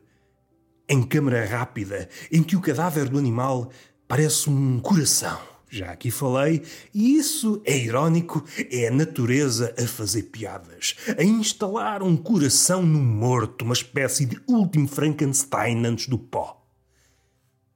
em 0.88 1.02
câmera 1.02 1.44
rápida, 1.44 2.08
em 2.30 2.42
que 2.42 2.56
o 2.56 2.60
cadáver 2.60 3.08
do 3.08 3.18
animal 3.18 3.70
parece 4.06 4.48
um 4.48 4.78
coração 4.80 5.38
já 5.68 5.90
aqui 5.90 6.10
falei, 6.10 6.62
e 6.94 7.16
isso 7.16 7.60
é 7.64 7.76
irónico, 7.76 8.44
é 8.70 8.86
a 8.86 8.90
natureza 8.90 9.74
a 9.76 9.86
fazer 9.86 10.24
piadas, 10.24 10.94
a 11.18 11.22
instalar 11.22 12.02
um 12.02 12.16
coração 12.16 12.82
no 12.82 13.00
morto, 13.00 13.62
uma 13.62 13.74
espécie 13.74 14.24
de 14.24 14.40
último 14.46 14.86
Frankenstein 14.86 15.84
antes 15.84 16.06
do 16.06 16.18
pó. 16.18 16.64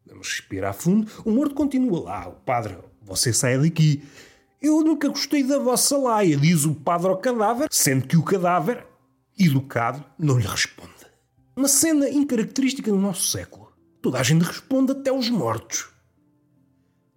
Vamos 0.06 0.28
respirar 0.28 0.72
fundo, 0.72 1.10
o 1.24 1.30
morto 1.30 1.54
continua 1.54 2.00
lá, 2.00 2.28
o 2.28 2.32
padre, 2.32 2.78
você 3.02 3.32
sai 3.32 3.58
daqui. 3.58 4.02
Eu 4.62 4.82
nunca 4.82 5.08
gostei 5.08 5.42
da 5.42 5.58
vossa 5.58 5.96
laia, 5.96 6.36
diz 6.36 6.64
o 6.64 6.74
padre 6.74 7.08
ao 7.08 7.18
cadáver, 7.18 7.68
sendo 7.70 8.06
que 8.06 8.16
o 8.16 8.22
cadáver, 8.22 8.86
educado, 9.40 10.04
não 10.18 10.38
lhe 10.38 10.46
responde. 10.46 10.90
Uma 11.56 11.68
cena 11.68 12.08
incaracterística 12.08 12.90
no 12.90 13.00
nosso 13.00 13.28
século. 13.28 13.72
Toda 14.00 14.18
a 14.18 14.22
gente 14.22 14.42
responde 14.42 14.92
até 14.92 15.12
os 15.12 15.28
mortos. 15.28 15.88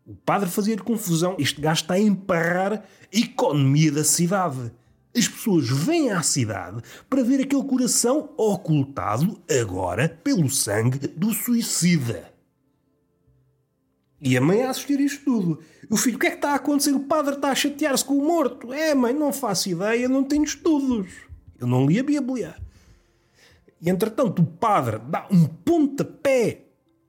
O 0.05 0.15
padre 0.15 0.49
fazia 0.49 0.77
confusão. 0.77 1.35
Este 1.39 1.61
gajo 1.61 1.81
está 1.81 1.93
a 1.93 1.99
emparrar 1.99 2.73
a 2.73 2.83
economia 3.11 3.91
da 3.91 4.03
cidade. 4.03 4.71
As 5.15 5.27
pessoas 5.27 5.69
vêm 5.69 6.11
à 6.11 6.21
cidade 6.23 6.81
para 7.09 7.23
ver 7.23 7.41
aquele 7.41 7.63
coração 7.63 8.31
ocultado 8.35 9.39
agora 9.49 10.09
pelo 10.09 10.49
sangue 10.49 11.07
do 11.07 11.33
suicida. 11.33 12.33
E 14.19 14.37
a 14.37 14.41
mãe 14.41 14.63
a 14.63 14.69
assistir 14.69 14.99
isto 14.99 15.23
tudo. 15.25 15.59
O 15.89 15.97
filho, 15.97 16.15
o 16.15 16.19
que 16.19 16.27
é 16.27 16.29
que 16.31 16.37
está 16.37 16.51
a 16.51 16.55
acontecer? 16.55 16.91
O 16.91 17.01
padre 17.01 17.35
está 17.35 17.49
a 17.49 17.55
chatear-se 17.55 18.05
com 18.05 18.17
o 18.17 18.25
morto. 18.25 18.73
É, 18.73 18.95
mãe, 18.95 19.13
não 19.13 19.33
faço 19.33 19.69
ideia, 19.69 20.07
não 20.07 20.23
tenho 20.23 20.43
estudos. 20.43 21.11
Eu 21.63 21.67
não 21.67 21.85
li 21.85 21.99
a 21.99 22.03
Bíblia. 22.03 22.55
E 23.81 23.89
entretanto 23.89 24.41
o 24.41 24.45
padre 24.45 24.99
dá 24.99 25.27
um 25.31 25.45
pontapé 25.45 26.63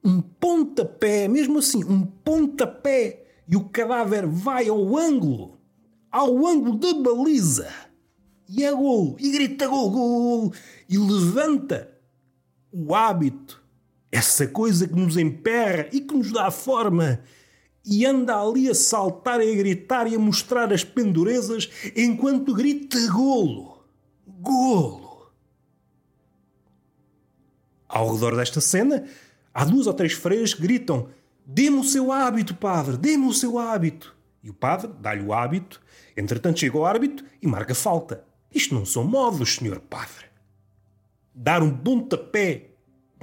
um 0.04 0.20
pontapé, 0.20 1.26
mesmo 1.26 1.58
assim, 1.58 1.82
um 1.82 2.02
pontapé, 2.04 3.24
e 3.48 3.56
o 3.56 3.64
cadáver 3.64 4.26
vai 4.26 4.68
ao 4.68 4.96
ângulo, 4.96 5.58
ao 6.12 6.46
ângulo 6.46 6.76
da 6.76 6.92
baliza, 6.92 7.68
e 8.46 8.62
é 8.62 8.72
gol, 8.72 9.16
e 9.18 9.30
grita 9.30 9.66
gol, 9.66 9.90
gol, 9.90 10.52
e 10.88 10.98
levanta 10.98 11.90
o 12.70 12.94
hábito, 12.94 13.62
essa 14.12 14.46
coisa 14.46 14.86
que 14.86 14.94
nos 14.94 15.16
emperra 15.16 15.88
e 15.90 16.00
que 16.00 16.14
nos 16.14 16.30
dá 16.30 16.50
forma, 16.50 17.20
e 17.84 18.04
anda 18.04 18.38
ali 18.38 18.68
a 18.68 18.74
saltar 18.74 19.40
e 19.40 19.50
a 19.50 19.56
gritar 19.56 20.06
e 20.06 20.14
a 20.14 20.18
mostrar 20.18 20.72
as 20.72 20.84
pendurezas 20.84 21.70
enquanto 21.96 22.54
grita 22.54 22.98
golo, 23.10 23.73
golo. 24.44 25.32
Ao 27.88 28.12
redor 28.12 28.36
desta 28.36 28.60
cena, 28.60 29.04
Há 29.54 29.64
duas 29.64 29.86
ou 29.86 29.94
três 29.94 30.12
freiras 30.12 30.52
que 30.52 30.62
gritam: 30.62 31.08
Dê-me 31.46 31.78
o 31.78 31.84
seu 31.84 32.10
hábito, 32.10 32.56
padre, 32.56 32.96
dê-me 32.96 33.26
o 33.26 33.32
seu 33.32 33.56
hábito. 33.56 34.12
E 34.42 34.50
o 34.50 34.54
padre 34.54 34.90
dá-lhe 35.00 35.22
o 35.22 35.32
hábito, 35.32 35.80
entretanto 36.16 36.58
chega 36.58 36.76
ao 36.76 36.84
árbitro 36.84 37.24
e 37.40 37.46
marca 37.46 37.74
falta. 37.74 38.24
Isto 38.52 38.74
não 38.74 38.84
são 38.84 39.04
modos, 39.04 39.54
senhor 39.54 39.78
padre. 39.78 40.26
Dar 41.32 41.62
um 41.62 41.74
pontapé 41.74 42.70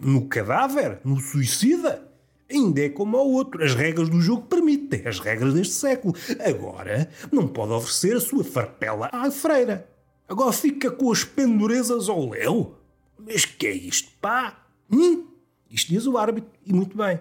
no 0.02 0.28
cadáver, 0.28 1.00
no 1.04 1.20
suicida, 1.20 2.08
ainda 2.50 2.82
é 2.82 2.90
como 2.90 3.18
ao 3.18 3.30
outro. 3.30 3.64
As 3.64 3.76
regras 3.76 4.10
do 4.10 4.22
jogo 4.22 4.48
permitem, 4.48 5.06
as 5.06 5.20
regras 5.20 5.54
deste 5.54 5.74
século. 5.74 6.16
Agora, 6.40 7.10
não 7.32 7.48
pode 7.48 7.74
oferecer 7.74 8.16
a 8.16 8.22
sua 8.22 8.44
farpela 8.44 9.10
à 9.12 9.30
freira. 9.30 9.91
Agora 10.32 10.54
fica 10.54 10.90
com 10.90 11.12
as 11.12 11.26
pendurezas 11.26 12.08
ao 12.08 12.30
léu. 12.30 12.74
Mas 13.20 13.44
que 13.44 13.68
é 13.68 13.74
isto, 13.74 14.10
pá? 14.22 14.64
Hum? 14.90 15.26
Isto 15.70 15.90
diz 15.90 16.08
o 16.08 16.18
árbitro, 16.18 16.50
e 16.66 16.72
muito 16.72 16.96
bem. 16.96 17.20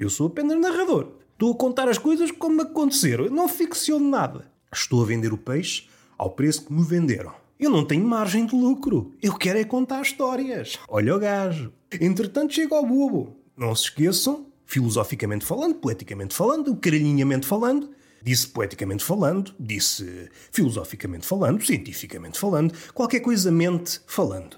Eu 0.00 0.10
sou 0.10 0.26
apenas 0.26 0.58
narrador. 0.58 1.12
Estou 1.32 1.52
a 1.52 1.56
contar 1.56 1.88
as 1.88 1.96
coisas 1.96 2.32
como 2.32 2.60
aconteceram. 2.60 3.26
Eu 3.26 3.30
não 3.30 3.46
ficciono 3.46 4.10
nada. 4.10 4.50
Estou 4.72 5.00
a 5.00 5.06
vender 5.06 5.32
o 5.32 5.38
peixe 5.38 5.86
ao 6.18 6.28
preço 6.28 6.66
que 6.66 6.72
me 6.72 6.82
venderam. 6.82 7.32
Eu 7.56 7.70
não 7.70 7.84
tenho 7.84 8.04
margem 8.04 8.44
de 8.44 8.56
lucro. 8.56 9.12
Eu 9.22 9.34
quero 9.34 9.60
é 9.60 9.64
contar 9.64 10.02
histórias. 10.02 10.76
Olha 10.88 11.14
o 11.14 11.20
gajo. 11.20 11.72
Entretanto, 12.00 12.52
chega 12.52 12.74
ao 12.74 12.84
bobo. 12.84 13.36
Não 13.56 13.72
se 13.76 13.84
esqueçam, 13.84 14.46
filosoficamente 14.66 15.44
falando, 15.44 15.76
poeticamente 15.76 16.34
falando, 16.34 16.74
carinhamente 16.74 17.46
falando, 17.46 17.90
disse 18.24 18.48
poeticamente 18.48 19.04
falando, 19.04 19.54
disse 19.60 20.30
filosoficamente 20.50 21.26
falando, 21.26 21.64
cientificamente 21.64 22.38
falando, 22.38 22.74
qualquer 22.94 23.20
coisa 23.20 23.52
mente 23.52 24.00
falando. 24.06 24.56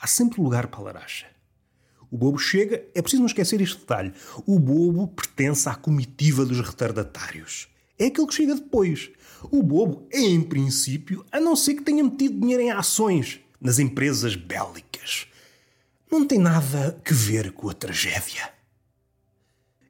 Há 0.00 0.08
sempre 0.08 0.42
lugar 0.42 0.66
para 0.66 0.80
a 0.80 0.82
laracha. 0.82 1.26
O 2.10 2.18
bobo 2.18 2.38
chega, 2.38 2.84
é 2.92 3.00
preciso 3.00 3.22
não 3.22 3.28
esquecer 3.28 3.60
este 3.60 3.78
detalhe. 3.78 4.12
O 4.44 4.58
bobo 4.58 5.06
pertence 5.06 5.68
à 5.68 5.76
comitiva 5.76 6.44
dos 6.44 6.60
retardatários. 6.60 7.68
É 7.96 8.06
aquele 8.06 8.26
que 8.26 8.34
chega 8.34 8.56
depois. 8.56 9.10
O 9.44 9.62
bobo 9.62 10.08
é, 10.10 10.20
em 10.20 10.42
princípio, 10.42 11.24
a 11.30 11.40
não 11.40 11.54
ser 11.54 11.74
que 11.74 11.82
tenha 11.82 12.02
metido 12.02 12.38
dinheiro 12.38 12.64
em 12.64 12.70
ações 12.72 13.40
nas 13.60 13.78
empresas 13.78 14.34
bélicas. 14.34 15.28
Não 16.10 16.26
tem 16.26 16.38
nada 16.38 17.00
que 17.04 17.14
ver 17.14 17.52
com 17.52 17.70
a 17.70 17.72
tragédia. 17.72 18.52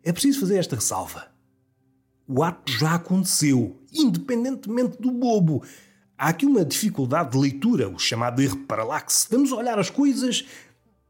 É 0.05 0.13
preciso 0.13 0.41
fazer 0.41 0.59
esta 0.59 0.77
ressalva. 0.77 1.29
O 2.27 2.43
ato 2.43 2.73
já 2.73 2.95
aconteceu, 2.95 3.81
independentemente 3.93 5.01
do 5.01 5.11
bobo. 5.11 5.63
Há 6.19 6.29
aqui 6.29 6.47
uma 6.47 6.65
dificuldade 6.65 7.33
de 7.33 7.39
leitura, 7.39 7.89
o 7.89 7.99
chamado 7.99 8.43
erro 8.43 8.59
paralaxe. 8.59 9.19
Estamos 9.19 9.53
a 9.53 9.57
olhar 9.57 9.79
as 9.79 9.91
coisas 9.91 10.45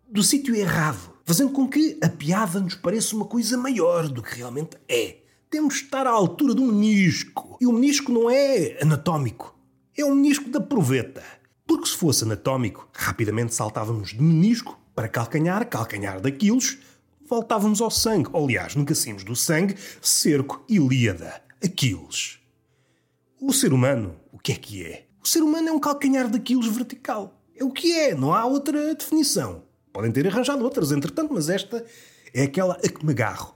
do 0.09 0.23
sítio 0.23 0.55
errado, 0.55 1.13
fazendo 1.25 1.53
com 1.53 1.69
que 1.69 1.99
a 2.03 2.09
piada 2.09 2.61
nos 2.61 2.75
pareça 2.75 3.17
uma 3.17 3.25
coisa 3.25 3.57
maior 3.57 4.09
do 4.09 4.23
que 4.23 4.37
realmente 4.37 4.77
é. 4.89 5.19
Temos 5.49 5.75
de 5.75 5.85
estar 5.85 6.07
à 6.07 6.11
altura 6.11 6.61
um 6.61 6.67
menisco. 6.67 7.57
E 7.61 7.67
o 7.67 7.73
menisco 7.73 8.13
não 8.13 8.31
é 8.31 8.79
anatómico, 8.83 9.57
é 9.97 10.05
um 10.05 10.15
menisco 10.15 10.51
da 10.51 10.61
proveta. 10.61 11.23
Porque 11.67 11.87
se 11.87 11.97
fosse 11.97 12.25
anatómico, 12.25 12.89
rapidamente 12.93 13.55
saltávamos 13.55 14.11
de 14.11 14.21
menisco 14.21 14.79
para 14.95 15.09
calcanhar, 15.09 15.67
calcanhar 15.69 16.21
daquilos, 16.21 16.79
voltávamos 17.33 17.81
ao 17.81 17.91
sangue. 17.91 18.29
Aliás, 18.35 18.77
nunca 18.77 18.95
saímos 18.95 19.25
do 19.25 19.35
sangue, 19.35 19.75
cerco, 20.03 20.63
Ilíada, 20.69 21.43
Aquiles. 21.65 22.39
O 23.41 23.55
ser 23.55 23.73
humano, 23.73 24.17
o 24.31 24.39
que 24.39 24.53
é 24.53 24.55
que 24.55 24.85
é? 24.85 25.07
O 25.25 25.27
ser 25.27 25.43
humano 25.43 25.67
é 25.67 25.73
um 25.73 25.81
calcanhar 25.81 26.31
de 26.31 26.39
quilos 26.39 26.67
vertical. 26.67 27.41
É 27.57 27.65
o 27.65 27.71
que 27.71 27.91
é, 27.91 28.15
não 28.15 28.35
há 28.35 28.45
outra 28.45 28.95
definição. 28.95 29.63
Podem 29.95 30.13
ter 30.13 30.27
arranjado 30.27 30.63
outras, 30.63 30.93
entretanto, 30.93 31.33
mas 31.33 31.49
esta 31.49 31.83
é 32.35 32.43
aquela 32.43 32.75
a 32.75 32.87
que 32.87 33.05
me 33.05 33.13
agarro. 33.13 33.55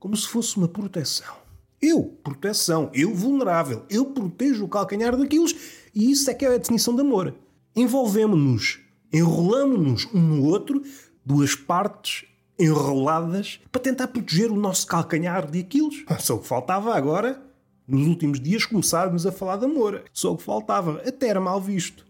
Como 0.00 0.16
se 0.16 0.26
fosse 0.26 0.56
uma 0.56 0.66
proteção. 0.66 1.36
Eu, 1.80 2.18
proteção. 2.24 2.90
Eu, 2.92 3.14
vulnerável. 3.14 3.84
Eu 3.88 4.06
protejo 4.06 4.64
o 4.64 4.68
calcanhar 4.68 5.16
daqueles. 5.16 5.54
E 5.94 6.10
isso 6.10 6.28
é 6.28 6.34
que 6.34 6.44
é 6.44 6.52
a 6.52 6.58
definição 6.58 6.96
de 6.96 7.02
amor. 7.02 7.32
Envolvemos-nos, 7.76 8.80
enrolamos-nos 9.12 10.06
um 10.12 10.20
no 10.20 10.44
outro, 10.46 10.82
duas 11.26 11.56
partes 11.56 12.24
enroladas, 12.58 13.60
para 13.70 13.82
tentar 13.82 14.08
proteger 14.08 14.50
o 14.50 14.56
nosso 14.56 14.86
calcanhar 14.86 15.50
de 15.50 15.60
Aquiles. 15.60 16.04
Só 16.20 16.36
o 16.36 16.38
que 16.38 16.46
faltava 16.46 16.94
agora, 16.94 17.42
nos 17.86 18.06
últimos 18.06 18.40
dias, 18.40 18.64
começarmos 18.64 19.26
a 19.26 19.32
falar 19.32 19.56
de 19.56 19.66
amor. 19.66 20.04
Só 20.12 20.34
que 20.34 20.42
faltava. 20.42 21.02
Até 21.06 21.28
era 21.28 21.40
mal 21.40 21.60
visto. 21.60 22.06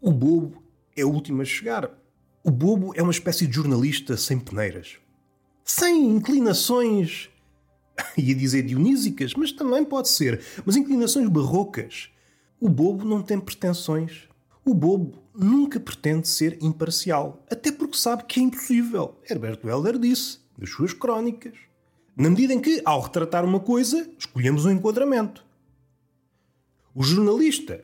O 0.00 0.12
bobo 0.12 0.62
é 0.96 1.04
o 1.04 1.10
último 1.10 1.42
a 1.42 1.44
chegar. 1.44 1.90
O 2.42 2.50
bobo 2.50 2.92
é 2.94 3.02
uma 3.02 3.10
espécie 3.10 3.46
de 3.46 3.54
jornalista 3.54 4.16
sem 4.16 4.38
peneiras. 4.38 4.96
Sem 5.64 6.08
inclinações, 6.10 7.28
ia 8.16 8.34
dizer 8.34 8.62
dionísicas, 8.62 9.34
mas 9.34 9.52
também 9.52 9.84
pode 9.84 10.08
ser, 10.08 10.40
mas 10.64 10.76
inclinações 10.76 11.28
barrocas. 11.28 12.08
O 12.60 12.68
bobo 12.68 13.04
não 13.04 13.22
tem 13.22 13.38
pretensões. 13.38 14.28
O 14.68 14.74
bobo 14.74 15.22
nunca 15.34 15.80
pretende 15.80 16.28
ser 16.28 16.62
imparcial, 16.62 17.42
até 17.50 17.72
porque 17.72 17.96
sabe 17.96 18.24
que 18.24 18.38
é 18.38 18.42
impossível. 18.42 19.18
Herberto 19.26 19.66
Helder 19.66 19.98
disse, 19.98 20.40
nas 20.58 20.68
suas 20.68 20.92
crónicas. 20.92 21.54
Na 22.14 22.28
medida 22.28 22.52
em 22.52 22.60
que, 22.60 22.82
ao 22.84 23.00
retratar 23.00 23.46
uma 23.46 23.60
coisa, 23.60 24.06
escolhemos 24.18 24.66
um 24.66 24.70
enquadramento. 24.70 25.42
O 26.94 27.02
jornalista 27.02 27.82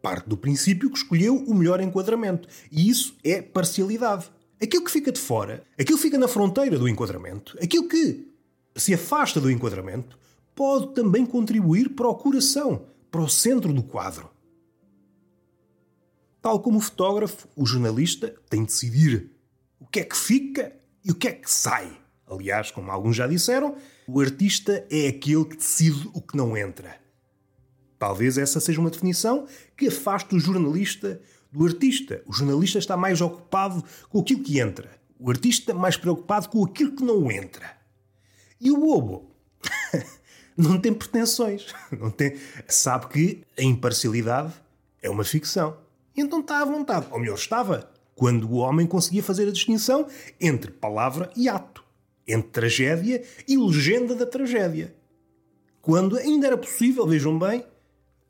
parte 0.00 0.26
do 0.26 0.38
princípio 0.38 0.88
que 0.88 0.96
escolheu 0.96 1.36
o 1.36 1.54
melhor 1.54 1.82
enquadramento. 1.82 2.48
E 2.70 2.88
isso 2.88 3.14
é 3.22 3.42
parcialidade. 3.42 4.30
Aquilo 4.58 4.86
que 4.86 4.90
fica 4.90 5.12
de 5.12 5.20
fora, 5.20 5.62
aquilo 5.78 5.98
que 5.98 6.02
fica 6.02 6.16
na 6.16 6.28
fronteira 6.28 6.78
do 6.78 6.88
enquadramento, 6.88 7.58
aquilo 7.62 7.86
que 7.86 8.26
se 8.74 8.94
afasta 8.94 9.38
do 9.38 9.50
enquadramento, 9.50 10.18
pode 10.54 10.94
também 10.94 11.26
contribuir 11.26 11.90
para 11.90 12.08
o 12.08 12.14
coração, 12.14 12.86
para 13.10 13.20
o 13.20 13.28
centro 13.28 13.70
do 13.70 13.82
quadro. 13.82 14.30
Tal 16.42 16.58
como 16.58 16.78
o 16.78 16.80
fotógrafo, 16.80 17.48
o 17.54 17.64
jornalista 17.64 18.34
tem 18.50 18.62
de 18.62 18.66
decidir 18.66 19.30
o 19.78 19.86
que 19.86 20.00
é 20.00 20.04
que 20.04 20.16
fica 20.16 20.74
e 21.04 21.12
o 21.12 21.14
que 21.14 21.28
é 21.28 21.32
que 21.32 21.48
sai. 21.48 21.96
Aliás, 22.26 22.72
como 22.72 22.90
alguns 22.90 23.14
já 23.14 23.28
disseram, 23.28 23.76
o 24.08 24.20
artista 24.20 24.84
é 24.90 25.06
aquele 25.06 25.44
que 25.44 25.56
decide 25.56 26.10
o 26.12 26.20
que 26.20 26.36
não 26.36 26.56
entra. 26.56 27.00
Talvez 27.96 28.38
essa 28.38 28.58
seja 28.58 28.80
uma 28.80 28.90
definição 28.90 29.46
que 29.76 29.86
afaste 29.86 30.34
o 30.34 30.40
jornalista 30.40 31.20
do 31.52 31.64
artista. 31.64 32.22
O 32.26 32.32
jornalista 32.32 32.78
está 32.78 32.96
mais 32.96 33.20
ocupado 33.20 33.84
com 34.08 34.18
aquilo 34.18 34.42
que 34.42 34.58
entra. 34.58 34.90
O 35.20 35.30
artista 35.30 35.72
mais 35.72 35.96
preocupado 35.96 36.48
com 36.48 36.64
aquilo 36.64 36.96
que 36.96 37.04
não 37.04 37.30
entra. 37.30 37.76
E 38.60 38.72
o 38.72 38.78
bobo 38.78 39.30
não 40.56 40.80
tem 40.80 40.92
pretensões. 40.92 41.72
Não 41.96 42.10
tem... 42.10 42.36
Sabe 42.66 43.06
que 43.06 43.44
a 43.56 43.62
imparcialidade 43.62 44.52
é 45.00 45.08
uma 45.08 45.22
ficção. 45.22 45.81
E 46.16 46.20
então 46.20 46.40
está 46.40 46.60
à 46.60 46.64
vontade. 46.64 47.06
Ou 47.10 47.18
melhor, 47.18 47.34
estava. 47.34 47.90
Quando 48.14 48.50
o 48.50 48.56
homem 48.56 48.86
conseguia 48.86 49.22
fazer 49.22 49.48
a 49.48 49.52
distinção 49.52 50.06
entre 50.40 50.70
palavra 50.70 51.30
e 51.36 51.48
ato. 51.48 51.82
Entre 52.26 52.50
tragédia 52.50 53.22
e 53.48 53.56
legenda 53.56 54.14
da 54.14 54.26
tragédia. 54.26 54.94
Quando 55.80 56.16
ainda 56.16 56.46
era 56.46 56.56
possível, 56.56 57.06
vejam 57.06 57.36
bem, 57.38 57.64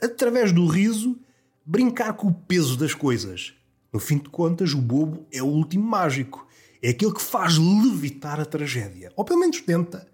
através 0.01 0.53
do 0.53 0.67
riso, 0.67 1.19
brincar 1.65 2.15
com 2.15 2.29
o 2.29 2.35
peso 2.35 2.79
das 2.79 2.95
coisas. 2.95 3.55
No 3.93 4.01
fim 4.01 4.17
de 4.17 4.31
contas, 4.31 4.73
o 4.73 4.81
bobo 4.81 5.27
é 5.31 5.43
o 5.43 5.47
último 5.47 5.85
mágico. 5.85 6.47
É 6.83 6.91
aquele 6.91 7.13
que 7.13 7.21
faz 7.21 7.59
levitar 7.59 8.41
a 8.41 8.45
tragédia. 8.47 9.13
Ou 9.15 9.25
pelo 9.25 9.41
menos 9.41 9.61
tenta. 9.61 10.09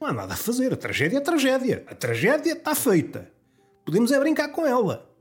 Não 0.00 0.08
há 0.08 0.12
nada 0.12 0.34
a 0.34 0.36
fazer. 0.36 0.72
A 0.72 0.76
tragédia 0.76 1.18
é 1.18 1.20
tragédia. 1.20 1.84
A 1.86 1.94
tragédia 1.94 2.52
está 2.52 2.74
feita. 2.74 3.30
Podemos 3.86 4.10
é 4.10 4.18
brincar 4.18 4.48
com 4.48 4.66
ela. 4.66 5.13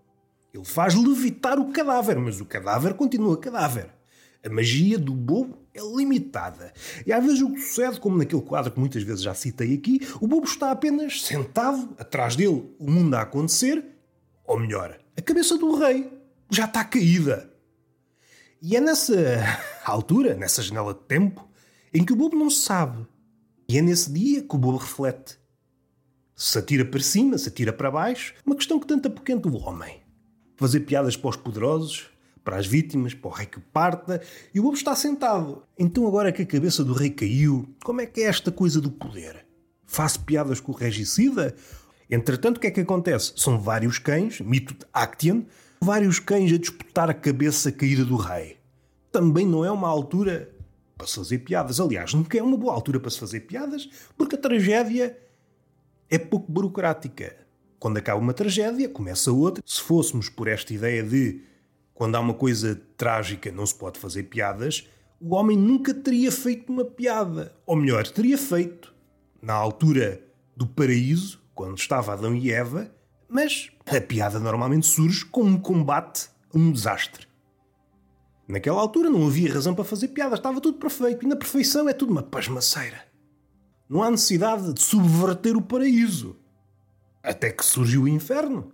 Ele 0.53 0.65
faz 0.65 0.93
levitar 0.93 1.59
o 1.59 1.71
cadáver, 1.71 2.19
mas 2.19 2.39
o 2.39 2.45
cadáver 2.45 2.93
continua 2.93 3.35
cadáver. 3.37 3.89
A 4.45 4.49
magia 4.49 4.99
do 4.99 5.13
bobo 5.13 5.57
é 5.73 5.81
limitada. 5.81 6.71
E 7.07 7.11
às 7.11 7.23
vezes 7.23 7.41
o 7.41 7.51
que 7.51 7.59
sucede, 7.59 7.99
como 7.99 8.17
naquele 8.17 8.41
quadro 8.41 8.71
que 8.71 8.79
muitas 8.79 9.01
vezes 9.01 9.23
já 9.23 9.33
citei 9.33 9.73
aqui, 9.73 10.07
o 10.21 10.27
bobo 10.27 10.45
está 10.45 10.69
apenas 10.69 11.23
sentado, 11.23 11.95
atrás 11.97 12.35
dele 12.35 12.71
o 12.77 12.91
mundo 12.91 13.15
a 13.15 13.21
acontecer, 13.21 13.83
ou 14.45 14.59
melhor, 14.59 14.99
a 15.17 15.21
cabeça 15.21 15.57
do 15.57 15.75
rei 15.75 16.11
já 16.51 16.65
está 16.65 16.83
caída. 16.83 17.51
E 18.61 18.75
é 18.75 18.81
nessa 18.81 19.15
altura, 19.83 20.35
nessa 20.35 20.61
janela 20.61 20.93
de 20.93 21.01
tempo, 21.01 21.49
em 21.91 22.03
que 22.05 22.13
o 22.13 22.15
bobo 22.15 22.37
não 22.37 22.49
sabe. 22.49 23.07
E 23.67 23.77
é 23.77 23.81
nesse 23.81 24.11
dia 24.11 24.43
que 24.43 24.55
o 24.55 24.59
bobo 24.59 24.77
reflete. 24.77 25.39
Se 26.35 26.59
atira 26.59 26.85
para 26.85 26.99
cima, 26.99 27.37
se 27.37 27.49
atira 27.49 27.71
para 27.71 27.89
baixo, 27.89 28.35
uma 28.45 28.55
questão 28.55 28.79
que 28.79 28.85
tanto 28.85 29.07
apoquenta 29.07 29.47
o 29.47 29.57
homem. 29.57 30.02
Fazer 30.55 30.81
piadas 30.81 31.15
para 31.17 31.29
os 31.29 31.35
poderosos, 31.35 32.07
para 32.43 32.57
as 32.57 32.67
vítimas, 32.67 33.13
para 33.13 33.29
o 33.29 33.33
rei 33.33 33.45
que 33.45 33.59
parta, 33.59 34.21
e 34.53 34.59
o 34.59 34.63
bobo 34.63 34.75
está 34.75 34.95
sentado. 34.95 35.63
Então, 35.77 36.07
agora 36.07 36.31
que 36.31 36.41
a 36.41 36.45
cabeça 36.45 36.83
do 36.83 36.93
rei 36.93 37.09
caiu, 37.09 37.67
como 37.83 38.01
é 38.01 38.05
que 38.05 38.21
é 38.21 38.25
esta 38.25 38.51
coisa 38.51 38.79
do 38.81 38.91
poder? 38.91 39.45
Faço 39.85 40.19
piadas 40.21 40.59
com 40.59 40.71
o 40.71 40.75
regicida 40.75 41.55
Entretanto, 42.13 42.57
o 42.57 42.59
que 42.59 42.67
é 42.67 42.71
que 42.71 42.81
acontece? 42.81 43.33
São 43.35 43.59
vários 43.59 43.97
cães, 43.97 44.39
mito 44.39 44.75
de 44.75 44.85
Actian, 44.93 45.43
vários 45.81 46.19
cães 46.19 46.53
a 46.53 46.57
disputar 46.57 47.09
a 47.09 47.13
cabeça 47.13 47.71
caída 47.71 48.05
do 48.05 48.15
rei. 48.15 48.57
Também 49.11 49.47
não 49.47 49.65
é 49.65 49.71
uma 49.71 49.87
altura 49.87 50.53
para 50.95 51.07
se 51.07 51.15
fazer 51.15 51.39
piadas. 51.39 51.79
Aliás, 51.79 52.13
nunca 52.13 52.37
é 52.37 52.43
uma 52.43 52.55
boa 52.55 52.71
altura 52.71 52.99
para 52.99 53.09
se 53.09 53.19
fazer 53.19 53.41
piadas, 53.41 53.89
porque 54.15 54.35
a 54.35 54.39
tragédia 54.39 55.17
é 56.07 56.19
pouco 56.19 56.51
burocrática. 56.51 57.35
Quando 57.83 57.97
acaba 57.97 58.17
uma 58.17 58.33
tragédia, 58.33 58.87
começa 58.87 59.29
outra. 59.29 59.61
Se 59.67 59.81
fôssemos 59.81 60.29
por 60.29 60.47
esta 60.47 60.73
ideia 60.73 61.03
de 61.03 61.41
quando 61.93 62.15
há 62.15 62.19
uma 62.21 62.33
coisa 62.33 62.81
trágica 62.95 63.51
não 63.51 63.65
se 63.65 63.75
pode 63.75 63.99
fazer 63.99 64.23
piadas, 64.23 64.87
o 65.19 65.35
homem 65.35 65.57
nunca 65.57 65.93
teria 65.93 66.31
feito 66.31 66.71
uma 66.71 66.85
piada. 66.85 67.53
Ou 67.65 67.75
melhor, 67.75 68.07
teria 68.07 68.37
feito. 68.37 68.95
Na 69.41 69.53
altura 69.53 70.25
do 70.55 70.65
paraíso, 70.65 71.41
quando 71.53 71.77
estava 71.77 72.13
Adão 72.13 72.33
e 72.33 72.53
Eva, 72.53 72.89
mas 73.27 73.69
a 73.85 73.99
piada 73.99 74.39
normalmente 74.39 74.87
surge 74.87 75.25
com 75.25 75.43
um 75.43 75.59
combate 75.59 76.29
a 76.55 76.57
um 76.57 76.71
desastre. 76.71 77.27
Naquela 78.47 78.79
altura 78.79 79.09
não 79.09 79.27
havia 79.27 79.53
razão 79.53 79.75
para 79.75 79.83
fazer 79.83 80.07
piada, 80.07 80.35
estava 80.35 80.61
tudo 80.61 80.77
perfeito 80.77 81.25
e 81.25 81.27
na 81.27 81.35
perfeição 81.35 81.89
é 81.89 81.91
tudo 81.91 82.13
uma 82.13 82.23
pasmaceira. 82.23 83.03
Não 83.89 84.01
há 84.01 84.09
necessidade 84.09 84.71
de 84.71 84.81
subverter 84.81 85.57
o 85.57 85.61
paraíso. 85.61 86.41
Até 87.23 87.49
que 87.51 87.63
surgiu 87.63 88.03
o 88.03 88.07
inferno. 88.07 88.73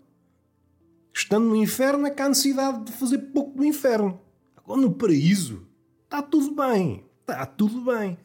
Estando 1.14 1.46
no 1.46 1.56
inferno 1.56 2.08
é 2.08 2.10
que 2.10 2.22
há 2.22 2.28
necessidade 2.28 2.86
de 2.86 2.92
fazer 2.92 3.20
pouco 3.34 3.58
do 3.58 3.64
inferno. 3.64 4.20
Agora 4.58 4.82
no 4.82 4.92
paraíso 4.92 5.68
está 6.04 6.22
tudo 6.22 6.56
bem. 6.56 7.06
Está 7.22 7.46
tudo 7.46 7.82
bem. 7.82 8.18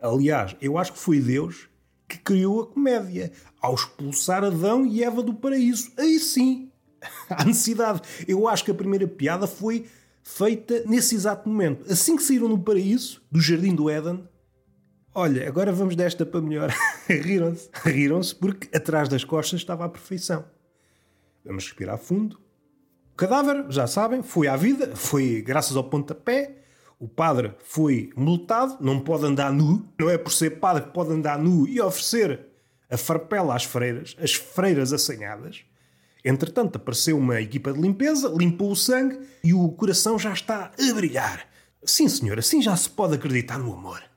Aliás, 0.00 0.54
eu 0.60 0.76
acho 0.76 0.92
que 0.92 0.98
foi 0.98 1.18
Deus 1.18 1.68
que 2.06 2.18
criou 2.18 2.62
a 2.62 2.66
comédia, 2.66 3.30
ao 3.60 3.74
expulsar 3.74 4.42
Adão 4.42 4.84
e 4.84 5.02
Eva 5.02 5.22
do 5.22 5.32
paraíso. 5.32 5.92
Aí 5.96 6.18
sim, 6.18 6.70
há 7.30 7.44
necessidade. 7.44 8.02
Eu 8.26 8.48
acho 8.48 8.64
que 8.64 8.70
a 8.70 8.74
primeira 8.74 9.06
piada 9.06 9.46
foi 9.46 9.86
feita 10.22 10.82
nesse 10.86 11.14
exato 11.14 11.48
momento. 11.48 11.90
Assim 11.90 12.16
que 12.16 12.22
saíram 12.22 12.48
no 12.48 12.58
paraíso, 12.58 13.22
do 13.30 13.40
jardim 13.40 13.74
do 13.74 13.88
Éden, 13.88 14.28
olha, 15.14 15.46
agora 15.48 15.72
vamos 15.72 15.96
desta 15.96 16.24
para 16.24 16.40
melhor. 16.40 16.72
Riram-se. 17.08 17.68
Riram-se 17.84 18.34
porque 18.34 18.74
atrás 18.76 19.08
das 19.08 19.24
costas 19.24 19.60
estava 19.60 19.84
a 19.84 19.88
perfeição. 19.88 20.44
Vamos 21.44 21.64
respirar 21.64 21.98
fundo. 21.98 22.38
O 23.12 23.16
cadáver, 23.16 23.66
já 23.68 23.86
sabem, 23.86 24.22
foi 24.22 24.48
à 24.48 24.56
vida, 24.56 24.94
foi 24.96 25.42
graças 25.42 25.76
ao 25.76 25.84
pontapé, 25.84 26.56
o 26.98 27.08
padre 27.08 27.54
foi 27.64 28.10
multado, 28.16 28.76
não 28.80 29.00
pode 29.00 29.24
andar 29.24 29.52
nu, 29.52 29.86
não 29.98 30.08
é 30.08 30.18
por 30.18 30.32
ser 30.32 30.58
padre 30.58 30.84
que 30.84 30.92
pode 30.92 31.12
andar 31.12 31.38
nu 31.38 31.66
e 31.66 31.80
oferecer 31.80 32.46
a 32.90 32.96
farpela 32.96 33.54
às 33.54 33.64
freiras, 33.64 34.16
as 34.20 34.34
freiras 34.34 34.92
assanhadas. 34.92 35.64
Entretanto, 36.24 36.76
apareceu 36.76 37.16
uma 37.16 37.40
equipa 37.40 37.72
de 37.72 37.80
limpeza, 37.80 38.28
limpou 38.28 38.70
o 38.70 38.76
sangue 38.76 39.18
e 39.42 39.54
o 39.54 39.68
coração 39.70 40.18
já 40.18 40.32
está 40.32 40.70
a 40.78 40.94
brilhar. 40.94 41.48
Sim, 41.82 42.08
senhor, 42.08 42.38
assim 42.38 42.60
já 42.60 42.76
se 42.76 42.90
pode 42.90 43.14
acreditar 43.14 43.58
no 43.58 43.72
amor. 43.72 44.09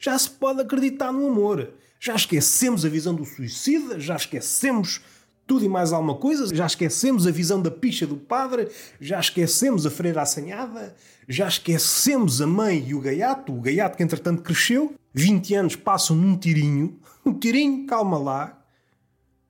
Já 0.00 0.18
se 0.18 0.30
pode 0.30 0.62
acreditar 0.62 1.12
no 1.12 1.26
amor. 1.28 1.74
Já 2.00 2.16
esquecemos 2.16 2.86
a 2.86 2.88
visão 2.88 3.14
do 3.14 3.26
suicida, 3.26 4.00
já 4.00 4.16
esquecemos 4.16 5.02
tudo 5.46 5.64
e 5.64 5.68
mais 5.68 5.92
alguma 5.92 6.14
coisa, 6.14 6.54
já 6.54 6.64
esquecemos 6.64 7.26
a 7.26 7.30
visão 7.30 7.60
da 7.60 7.70
picha 7.70 8.06
do 8.06 8.16
padre, 8.16 8.68
já 9.00 9.20
esquecemos 9.20 9.84
a 9.84 9.90
freira 9.90 10.22
assanhada, 10.22 10.94
já 11.28 11.46
esquecemos 11.46 12.40
a 12.40 12.46
mãe 12.46 12.86
e 12.86 12.94
o 12.94 13.00
gaiato, 13.00 13.52
o 13.52 13.60
gaiato 13.60 13.96
que 13.96 14.02
entretanto 14.02 14.42
cresceu, 14.42 14.94
20 15.12 15.54
anos 15.54 15.76
passam 15.76 16.16
num 16.16 16.36
tirinho, 16.36 16.98
um 17.26 17.34
tirinho, 17.34 17.84
calma 17.84 18.16
lá, 18.16 18.64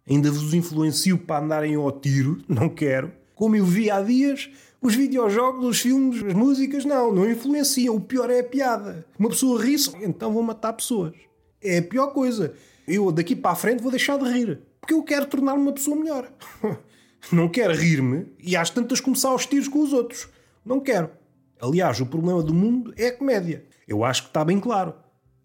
ainda 0.08 0.32
vos 0.32 0.52
influencio 0.54 1.18
para 1.18 1.44
andarem 1.44 1.76
ao 1.76 1.92
tiro, 1.92 2.42
não 2.48 2.68
quero, 2.68 3.12
como 3.40 3.56
eu 3.56 3.64
vi 3.64 3.90
há 3.90 4.02
dias, 4.02 4.50
os 4.82 4.94
videojogos, 4.94 5.64
os 5.64 5.80
filmes, 5.80 6.22
as 6.22 6.34
músicas, 6.34 6.84
não, 6.84 7.10
não 7.10 7.30
influenciam. 7.30 7.96
O 7.96 8.00
pior 8.02 8.28
é 8.28 8.40
a 8.40 8.44
piada. 8.44 9.06
Uma 9.18 9.30
pessoa 9.30 9.64
ri-se, 9.64 9.90
então 10.02 10.30
vou 10.30 10.42
matar 10.42 10.74
pessoas. 10.74 11.14
É 11.58 11.78
a 11.78 11.82
pior 11.82 12.08
coisa. 12.08 12.52
eu 12.86 13.10
daqui 13.10 13.34
para 13.34 13.52
a 13.52 13.54
frente 13.54 13.82
vou 13.82 13.90
deixar 13.90 14.18
de 14.18 14.30
rir. 14.30 14.60
Porque 14.78 14.92
eu 14.92 15.02
quero 15.02 15.24
tornar-me 15.24 15.62
uma 15.62 15.72
pessoa 15.72 15.96
melhor. 15.96 16.30
Não 17.32 17.48
quero 17.48 17.74
rir-me 17.74 18.26
e 18.38 18.54
às 18.54 18.68
tantas 18.68 19.00
começar 19.00 19.30
aos 19.30 19.46
tiros 19.46 19.68
com 19.68 19.78
os 19.78 19.94
outros. 19.94 20.28
Não 20.62 20.78
quero. 20.78 21.08
Aliás, 21.62 21.98
o 21.98 22.04
problema 22.04 22.42
do 22.42 22.52
mundo 22.52 22.92
é 22.94 23.06
a 23.06 23.16
comédia. 23.16 23.64
Eu 23.88 24.04
acho 24.04 24.24
que 24.24 24.28
está 24.28 24.44
bem 24.44 24.60
claro. 24.60 24.92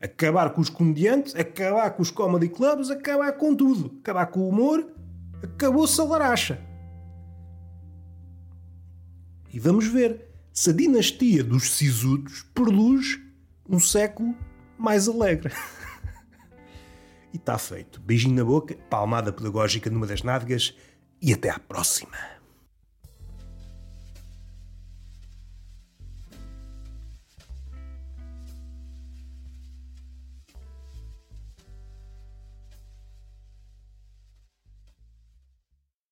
Acabar 0.02 0.50
com 0.50 0.60
os 0.60 0.70
comediantes, 0.70 1.34
acabar 1.34 1.92
com 1.92 2.02
os 2.02 2.12
comedy 2.12 2.50
clubs, 2.50 2.92
acabar 2.92 3.32
com 3.38 3.56
tudo. 3.56 4.00
Acabar 4.02 4.26
com 4.26 4.42
o 4.42 4.50
humor, 4.50 4.86
acabou-se 5.42 6.00
a 6.02 6.04
laracha. 6.04 6.75
E 9.56 9.60
vamos 9.60 9.88
ver 9.88 10.20
se 10.52 10.72
a 10.72 10.74
dinastia 10.74 11.42
dos 11.42 11.72
sisudos 11.72 12.46
produz 12.54 13.18
um 13.70 13.80
século 13.80 14.36
mais 14.78 15.08
alegre. 15.08 15.54
e 17.34 17.38
está 17.38 17.58
feito. 17.58 18.02
Beijinho 18.02 18.36
na 18.36 18.44
boca, 18.44 18.76
palmada 18.90 19.32
pedagógica 19.32 19.90
numa 19.90 20.06
das 20.06 20.24
nádegas 20.24 20.76
e 21.22 21.32
até 21.32 21.50
à 21.50 21.58
próxima. 21.58 22.35